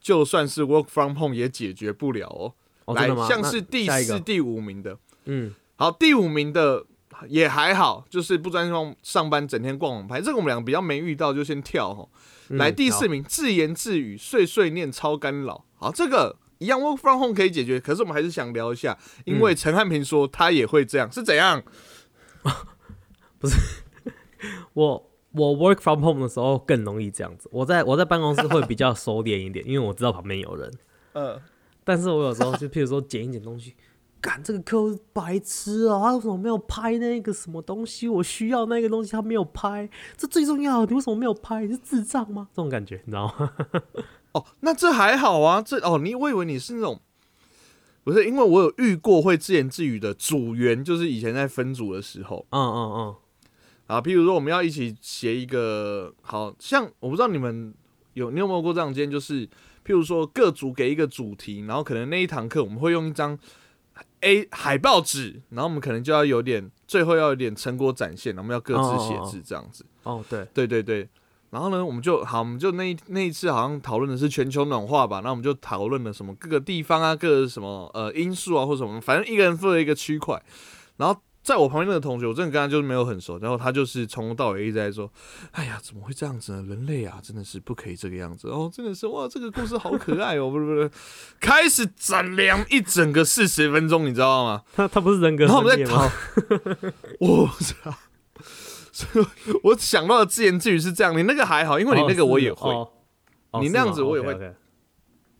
[0.00, 2.94] 就算是 work from home 也解决不了哦。
[2.94, 6.84] 来，像是第四、第五名的，嗯，好，第五名的
[7.26, 12.08] 也还好，就是不专心上班，整天逛网拍，这个我们两个比较没遇到，就先跳哈。
[12.50, 15.64] 来，第四名，自言自语、碎碎念、超干扰。
[15.76, 21.62] 好，这个一样 work from home 可以解决，可是我们还是想聊一下，因为陈汉平说他也会这样，是怎样？
[23.38, 23.56] 不是
[24.74, 25.04] 我。
[25.32, 30.72] 我 work from home 的时候更容易这样子，我在我在办公室会比较收敛一点，因为我知道旁边有人。
[31.12, 31.38] 嗯，
[31.84, 33.76] 但是我有时候就譬如说捡一捡东西，
[34.20, 38.08] 干这个客户白痴啊，他为什么没有拍那个什么东西？
[38.08, 40.84] 我需要那个东西，他没有拍，这最重要。
[40.84, 41.64] 你为什么没有拍？
[41.64, 42.48] 你是智障吗？
[42.52, 43.52] 这种感觉，你知道吗？
[44.32, 47.00] 哦，那这还好啊，这哦，你我以为你是那种，
[48.04, 53.16] 不是，因为我有遇过会自言自语的组员，就是以前在分组的时候，嗯嗯嗯。
[53.86, 57.72] 啊，譬如说我们要一起写一个，好像我不知道你们
[58.12, 63.38] 有你有没有过这样经验，就是譬如说各组给一个主题，然后可能那一堂课我们会用一张
[64.20, 69.84] A 海报纸，然后我们可能就要有点最后要有点成果展现，我们要各自写字这样子。
[70.02, 71.08] 哦，对，对对对。
[71.50, 80.42] 然后呢，我们就好，我们就那那一次好像讨论的是全球暖化吧，那我们就讨论了什么各个地方啊，各个什么呃因素啊或什么，反正一个人负责一个区块，
[80.96, 81.20] 然后。
[81.48, 85.10] 在我旁边那个同学，我真的跟他就是没有很熟，然后他就是从头到尾一直在说
[85.52, 86.62] ：“哎呀，怎么会这样子呢？
[86.68, 90.90] 人类啊，真的是不可以这个样子哦，真的是哇，这个故事好可爱哦，不是不是，
[91.40, 94.62] 开始展量一整个四十分钟，你知道吗？
[94.76, 96.10] 他他不是人格，然后我们在讨，
[97.20, 97.94] 我操！
[98.92, 99.26] 所以
[99.62, 102.70] 我想到的自言自语是这样，你那个还好，因为你那个我也会，
[103.62, 104.54] 你那样子我也会。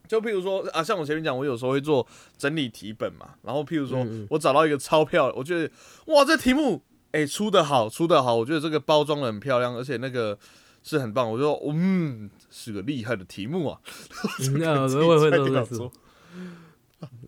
[0.08, 2.04] 就譬如说啊，像我前面讲，我有时候会做
[2.36, 5.70] 整理题本嘛，然后譬如说我找到一个钞票，我觉得
[6.06, 6.82] 哇，这题目
[7.12, 10.36] 哎出的好，出的好，我觉得这个包装的很漂亮，而且那个
[10.82, 13.78] 是很棒，我说嗯，是个厉害的题目啊。
[14.58, 15.92] 那我会这样说，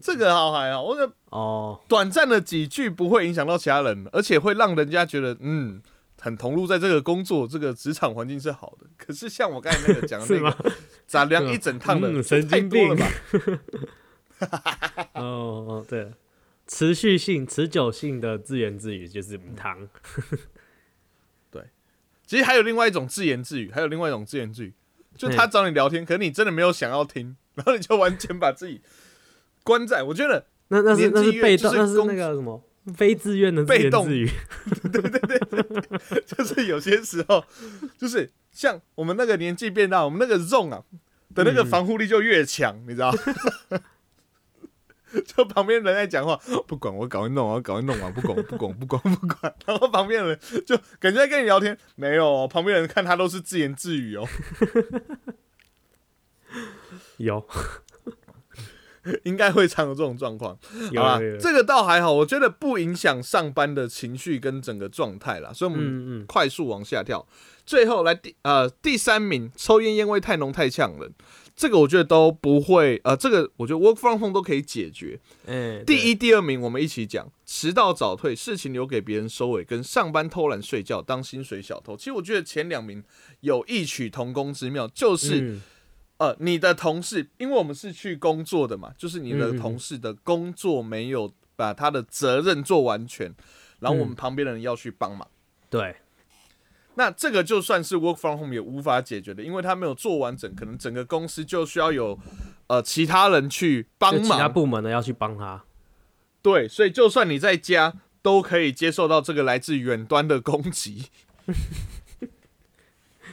[0.00, 5.80] 这个好还好，我觉得哦，短暂的几句不会影响到其他人，而且会让人家觉得嗯。
[6.20, 8.86] 很投入在这个工作，这个职场环境是好的。
[8.96, 10.72] 可是像我刚才那个讲的 那个，
[11.06, 13.08] 杂粮一整趟的，神经病吧？
[15.14, 16.12] 哦哦，对，
[16.66, 19.88] 持续性、持久性的自言自语就是汤。
[21.50, 21.64] 对，
[22.26, 24.72] 其实还有另外一种自言自语，还有另外一种自言自语，
[25.16, 28.80] 就他找你聊天，可是你真的没有想要听，然后你就完全把自己
[29.62, 30.02] 关在。
[30.02, 32.62] 我觉得那那是那是被动，那是那个什么？
[32.96, 34.10] 非自愿的被动。
[34.10, 34.30] 语，
[34.92, 37.44] 对 对对， 就是有些时候，
[37.98, 40.82] 就是像我们那个年纪变大，我们那个 zone 啊
[41.34, 43.14] 的那个防护力就越强，你知道？
[45.26, 46.36] 就旁边人在讲话，
[46.68, 49.02] 不管我搞一弄，我搞一弄完，不管不管不管。
[49.02, 54.24] 不管，然后旁边人就感觉在跟你聊天，没有，旁边人看他都是自言自语哦，
[57.18, 57.44] 有。
[59.24, 60.56] 应该会常有这种状况，
[60.94, 61.20] 好吧？
[61.40, 65.52] 这个倒还好，我觉得不影响上班的情绪跟整个状态啦。
[65.52, 67.26] 所以我们快速往下跳，
[67.64, 71.10] 最后来第呃第三名，抽烟烟味太浓太呛了，
[71.56, 75.18] 这个我觉得都不会，呃，这个我觉得 work from home 都可以解决。
[75.46, 81.96] 嗯，第一、第二名我们一起讲，迟到早退，事情留给别人收尾，跟上班偷懒睡觉当薪水小偷。
[81.96, 83.02] 其实我觉得前两名
[83.40, 85.58] 有异曲同工之妙，就是。
[86.20, 93.34] 呃，你的同事，因为我们是去工作的嘛，就是你的同事的工作没有把他的责任做完全，
[93.78, 95.26] 然后我们旁边的人要去帮忙。
[95.70, 95.96] 对，
[96.96, 102.18] 那这个就算是 work from home 也无法解决的，因为他没有做完整，可能整个公司就需要有
[102.66, 105.64] 呃其他人去帮忙，其他部门的要去帮他。
[106.42, 111.06] 对，所以就算你在家，都可以接受到这个来自远端的攻击。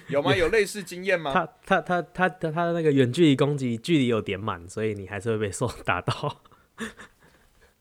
[0.10, 0.36] 有吗？
[0.36, 1.34] 有类似经验吗？
[1.34, 6.42] 他他他他他他的那个远距离攻击距离有点满，所以你还是会被受打到。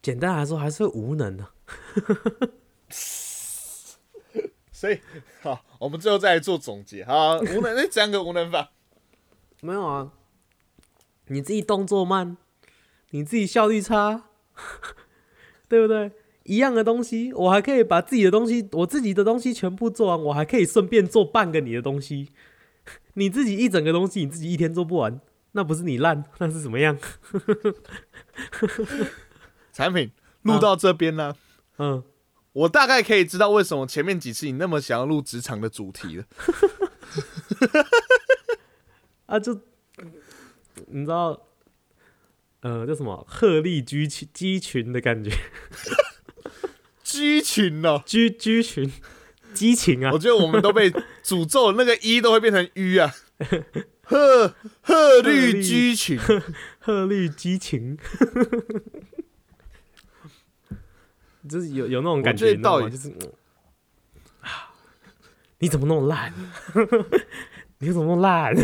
[0.02, 1.46] 简单来说，还是无能的。
[4.72, 5.00] 所以
[5.40, 7.04] 好，我们最后再来做总结。
[7.04, 8.70] 好，无能 那讲个无能法。
[9.62, 10.12] 没有啊，
[11.28, 12.36] 你自己动作慢，
[13.10, 14.24] 你自己效率差，
[15.68, 16.12] 对不对？
[16.46, 22.30] 一样的东西，我还可以把自己的东西，我自己的东西全部做完，我还可以顺便做半个你的东西。
[23.14, 25.20] 你自己一整个东西，你自己一天做不完，
[25.52, 26.96] 那不是你烂， 那是怎么样？
[29.72, 30.10] 产品
[30.42, 31.34] 录到这边呢，
[31.78, 32.02] 嗯，
[32.52, 36.24] 我大概可以知道为什么前面几次你那么想要录职场的主题了。
[39.26, 39.60] 啊，就
[40.86, 41.48] 你知道，
[42.60, 45.30] 呃，叫什么鹤立鸡群鸡群的感觉，
[47.16, 48.92] 鸡群哦，鸡鸡群
[49.54, 50.10] 激情啊！
[50.12, 50.90] 我觉得我们都被
[51.24, 53.12] 诅咒，那个一都会变成 u 啊。
[54.08, 56.16] 鹤鹤绿鸡群，
[56.78, 57.98] 鹤绿激情，
[61.48, 62.88] 就是有有那种感觉，你知道吗？
[62.88, 63.10] 就是
[64.42, 64.70] 啊，
[65.58, 66.32] 你怎么那么烂？
[67.78, 68.54] 你怎么那么烂？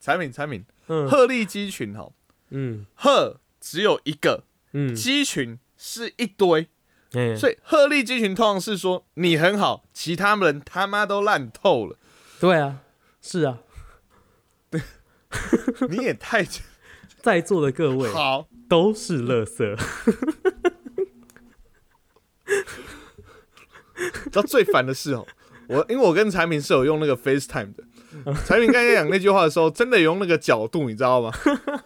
[0.00, 2.10] 产品产品，嗯鹤立鸡群哈，
[2.50, 6.68] 嗯鹤只有一个，嗯，鸡群是一堆，
[7.14, 11.96] 哎，所以鹤立鸡群通常是说你很好，其他人他妈都烂透了。
[12.40, 12.80] 对啊，
[13.22, 13.58] 是啊，
[14.70, 14.80] 对
[15.88, 16.46] 你也太
[17.22, 19.76] 在座的各位好，都是垃圾。
[24.24, 25.26] 知道最烦的是哦，
[25.68, 27.84] 我因为我跟产品是有用那个 FaceTime 的，
[28.44, 31.32] 产品刚才讲那句话的时候，真的有用那个角度，你知道吗？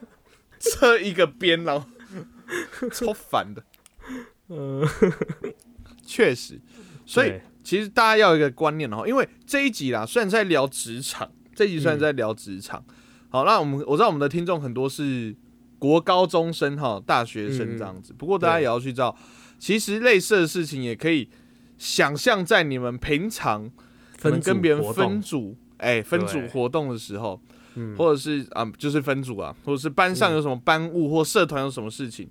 [0.59, 1.87] 这一个边，然后
[2.91, 3.63] 超烦的。
[4.49, 4.87] 嗯，
[6.07, 6.61] 确实，
[7.05, 12.85] 所以其实大家要有一个观念哦，因为这一集啦，虽然在聊职场，这一集虽然在聊职场，
[13.29, 15.35] 好，那我们我知道我们的听众很多是
[15.79, 19.15] 国高中生哈，大学生这样子，不过大家也要去知道，
[19.59, 21.29] 其实类似的事情也可以
[21.77, 23.71] 想象在你们平常
[24.19, 27.41] 可能分跟别人分组，哎、分组活动的时候，
[27.75, 27.95] 嗯。
[27.97, 32.29] 或者是啊、就是分组啊，或者是班上有什么班务或社团有什么事情，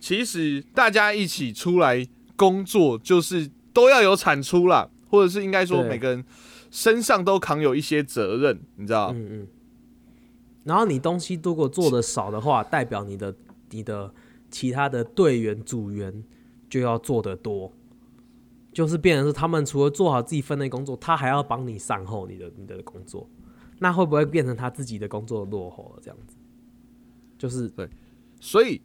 [0.00, 6.24] 其实大家一起出来工作，就是都要有产出啦，或者是应该说每个人
[6.70, 9.12] 身上都扛有一些责任，你知道？
[9.12, 9.48] 嗯嗯。
[10.64, 13.34] 然后你东西如果做的少的话，代表你的
[13.70, 14.12] 你的
[14.50, 16.24] 其他的队员组员
[16.68, 17.72] 就要做的多，
[18.72, 23.28] 就是变成是他们除了做好自己分内工作，他还要帮你善后你的你的工作，
[23.78, 26.02] 那会不会变成他自己的工作落后了？
[26.02, 26.36] 这样子，
[27.38, 27.88] 就是对
[28.38, 28.80] 所以，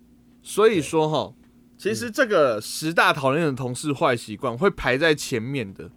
[0.48, 1.34] 所以说哈，
[1.76, 5.90] 其实这个十大讨厌的同事坏习惯会排在前面的，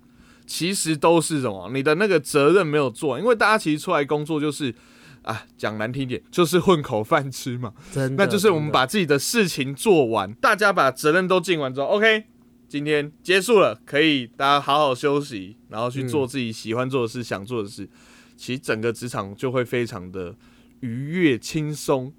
[0.46, 1.70] 其实都是什么？
[1.74, 4.74] 你的那个责任没有做，因为大家其实出来工作就是
[5.20, 7.74] 啊，讲难听点，就是混口饭吃嘛。
[7.92, 12.24] 真的，那就是我们把自己的事情做完，大家把责任都尽完之后，OK，
[12.66, 17.86] 今天结束了，可以大家好好休息，然后去做自己喜欢做的事、想做的事。
[18.34, 20.34] 其实整个职场就会非常的
[20.80, 22.10] 愉悦、轻松，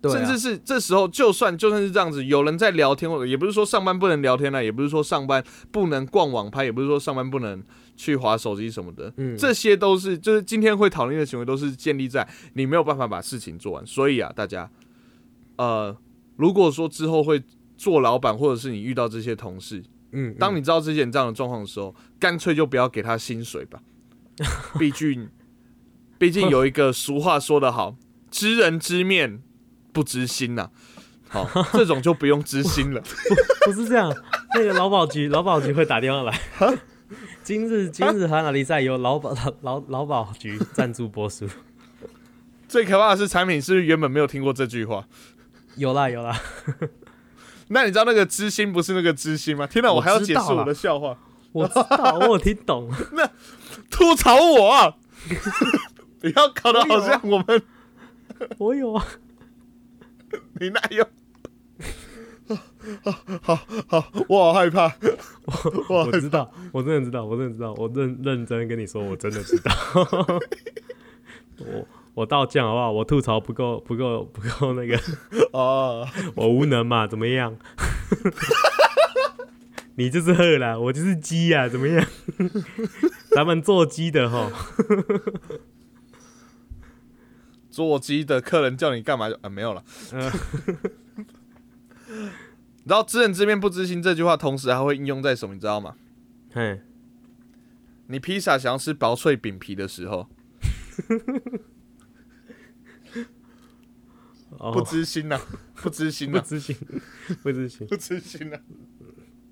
[0.00, 7.62] 对啊甚至是这时候，就算就算是这样子，有人在聊天，或者也不是说上班不能聊天了，也不是说上班不能逛网拍，也不是说上班不能
[7.96, 13.84] 去划手机什么的，嗯这些都是就是今天会讨论的行为，都是建立在你没有办法把事情做完。
[13.86, 14.70] 所以啊，大家，
[15.56, 15.96] 呃，
[16.36, 17.42] 如果说之后会
[17.76, 19.82] 做老板，或者是你遇到这些同事，
[20.12, 23.80] 嗯，当你知道之前这样的状况的时候，干脆就不要给他薪水吧。
[24.78, 25.28] 毕竟，
[26.16, 27.96] 毕竟有一个俗话说得好
[28.30, 29.42] ，“知人知面
[29.98, 30.70] 不知心”呐。
[31.28, 31.44] 好，
[31.74, 33.02] 这种就不用知心了。
[33.66, 34.14] 不是这样，
[34.54, 36.40] 那个劳保局劳保局会打电话来。
[37.42, 41.48] 今日今日海哪里赛由劳保劳劳劳保局赞助播出。
[42.68, 45.04] 最可怕的是，产品是不是原本没有听过这句话？
[45.74, 46.40] 有啦有啦，
[47.68, 49.66] 那你知道那个知心不是那个知心吗？
[49.66, 51.18] 天哪，我我还要解释我的笑话，
[51.50, 52.88] 我知道，我有听懂。
[53.12, 53.28] 那
[53.90, 54.94] 吐槽我啊！
[56.20, 57.62] 不要搞得好像我们
[58.58, 59.04] 我有啊，
[60.60, 61.06] 你哪有？
[63.02, 64.90] 好好好，我好害怕，
[65.88, 69.70] 我我知道，我真的知道，我真的知道，我认认真跟你说，我真的知道。
[71.58, 72.92] 我我道歉好不好？
[72.92, 74.98] 我吐槽不够不够不够那个，
[75.52, 76.06] 哦。
[76.34, 77.06] 我无能嘛？
[77.06, 77.56] 怎么样？
[79.96, 82.06] 你就是鹤啦，我就是鸡呀，怎么样？
[83.32, 84.50] 咱们做鸡的哈，
[87.86, 89.84] 座机的客人叫你干嘛就啊 没有了。
[92.84, 95.54] 然后知道“知人知面不知心”这句话，同时还会应用在什么？
[95.54, 95.94] 你知道吗？
[96.52, 96.80] 嘿，
[98.08, 100.26] 你披萨想要吃薄脆饼皮的时候，
[104.58, 105.38] 哦不知心呐、
[105.76, 106.74] 不知心呐、不知心，
[107.44, 107.86] 不知心。
[107.86, 108.58] 不知心呐、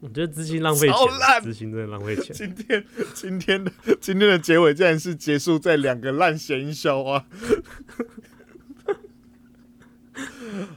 [0.01, 0.97] 我觉得知心浪费钱，
[1.43, 2.35] 知心真的浪费钱。
[2.35, 2.85] 今天
[3.15, 7.27] 今天的今天的结尾竟然是结束在两个烂谐音笑话。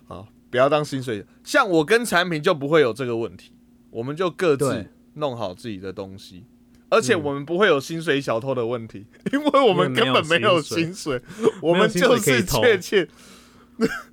[0.07, 1.26] 好，不要当薪水。
[1.43, 3.51] 像我跟产品就不会有这个问题，
[3.89, 6.45] 我们就各自弄好自己的东西，
[6.89, 11.22] 而且嗯我们不会有薪水小偷的问题，因为我们根本没有薪薪水，
[11.61, 13.07] 我们就是确切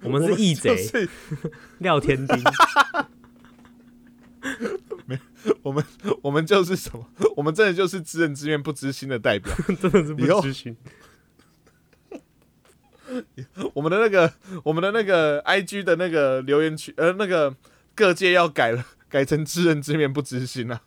[0.03, 1.09] 我们是 义就贼，
[1.79, 2.37] 廖天丁。
[5.63, 5.85] 我们
[6.23, 7.07] 我们就是什么？
[7.37, 9.53] 我们真的就是知人知面不知心的代表。
[9.81, 10.77] 真的是不知心。
[13.75, 14.33] 我们的那个
[14.65, 17.55] 我们的那个 I G 的那个留言区，呃，那个
[17.95, 20.81] 各界要改了，改成知人知面不知心啊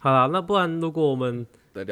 [0.00, 1.46] 好啦，那不然如果我们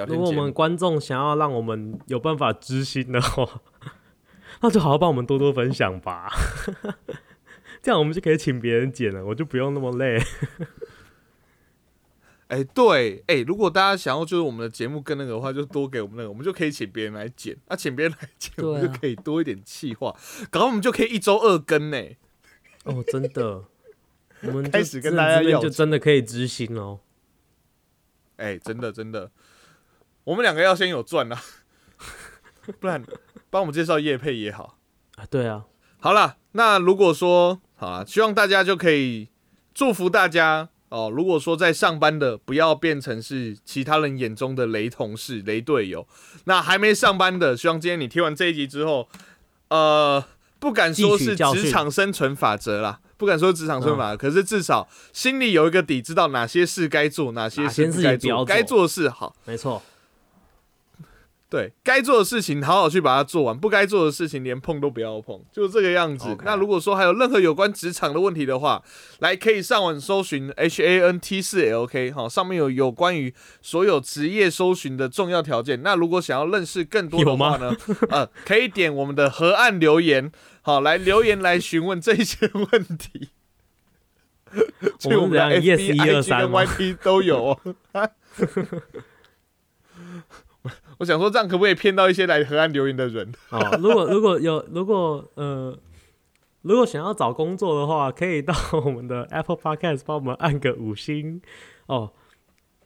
[0.07, 0.33] 如果我。
[0.33, 3.63] 们观众想要让我们有办法知心的话，
[4.61, 6.31] 那就好好帮我们多多分享吧。
[7.83, 10.23] 这样我们就可以请别人剪了，我就不用那么累。
[12.49, 20.15] 哎、对，哎、如果大家想要就是我们的节目跟那个的话，就多给我们那个，我们就可以请别人来剪，啊，请别人来剪，啊我们就可以多一点气话，
[20.51, 21.99] 搞到我们就可以一周二更呢。
[22.85, 23.65] 哦，真的，
[24.45, 27.01] 我们开始跟大家要就真的可以执行哦。
[28.37, 29.31] 哎、真的真的，
[30.25, 31.41] 我们两个要先有赚啊，
[32.79, 33.03] 不然
[33.49, 34.79] 帮我们介绍叶佩也好。
[35.17, 35.65] 啊，对啊，
[35.99, 39.31] 好了，那如果说好了，希望大家就可以
[39.73, 41.11] 祝福大家哦。
[41.15, 46.07] 如果说在上班的，不要变成是其他人眼中的雷同事、雷队友。
[46.45, 49.09] 那还没上班的，希望今天你听完这一集之后，
[49.69, 50.25] 呃，
[50.59, 59.35] 不敢说是职场生存法则啦，不敢说职场生存法则，可是至少心里有一个底，知道哪些事该做，哪些事不该做该做的事好。
[59.45, 59.83] 没错，
[61.55, 66.37] 对该做的事情好好去把它做完，不该做的事情连碰都不要碰，就这个样子。
[66.45, 68.83] 那如果说还有任何有关职场的问题的话，
[69.21, 73.33] 来可以上网搜寻 H A N T 四 L K 哈，上面有有关于
[73.63, 75.81] 所有职业搜寻的重要条件。
[75.85, 77.73] 那如果想要认识更多的话呢，
[78.11, 80.33] 呃，可以点我们的河岸留言，
[80.63, 83.29] 好来留言来询问这些问题。
[85.05, 87.61] 我们的们怎样 FB、yes 一二 IG 跟？YT 都有哦。
[90.99, 93.33] 我想说，这样可不可以骗到一些来河岸留言的人？
[93.51, 95.77] 哦，如果如果有如果呃，
[96.63, 101.41] 如果想要找工作的话，可以到我们的 Apple Podcast 帮我们按个五星
[101.87, 102.13] 哦。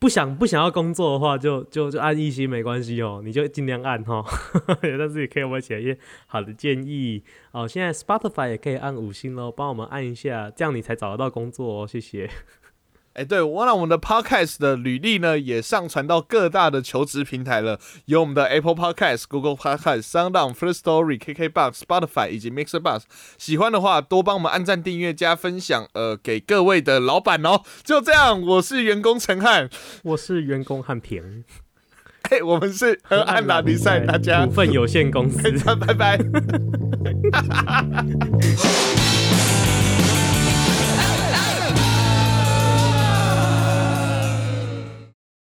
[0.01, 4.25] 不想不想要工作的话就，就就按一星没关系哦，你就尽量按哈。
[4.81, 5.99] 但是也可以我们写一些
[6.29, 7.67] 好的建议哦。
[7.67, 11.85] 现在 Spotify 也可以按五星喽，帮我们按一下，这样你才找得到工作哦。
[11.85, 12.31] 谢谢。
[13.19, 23.07] 哎、对，我让我们的 Podcast 的履历呢，也上传到各大的求职平台了，有我们的 Apple Podcast、Google Podcast、SoundOn、First Story、KKBox、Spotify 以及 Mixer Box。
[23.37, 27.63] 喜欢的话，多帮我们按赞、订阅、加分享，呃，给各位的老板哦。
[27.83, 29.69] 就这样，我是员工陈汉，
[30.05, 31.43] 我是员工汉平，
[32.31, 35.51] 嘿、我们是和安拉比赛，大家股份有限公司。
[35.75, 36.21] 拜拜。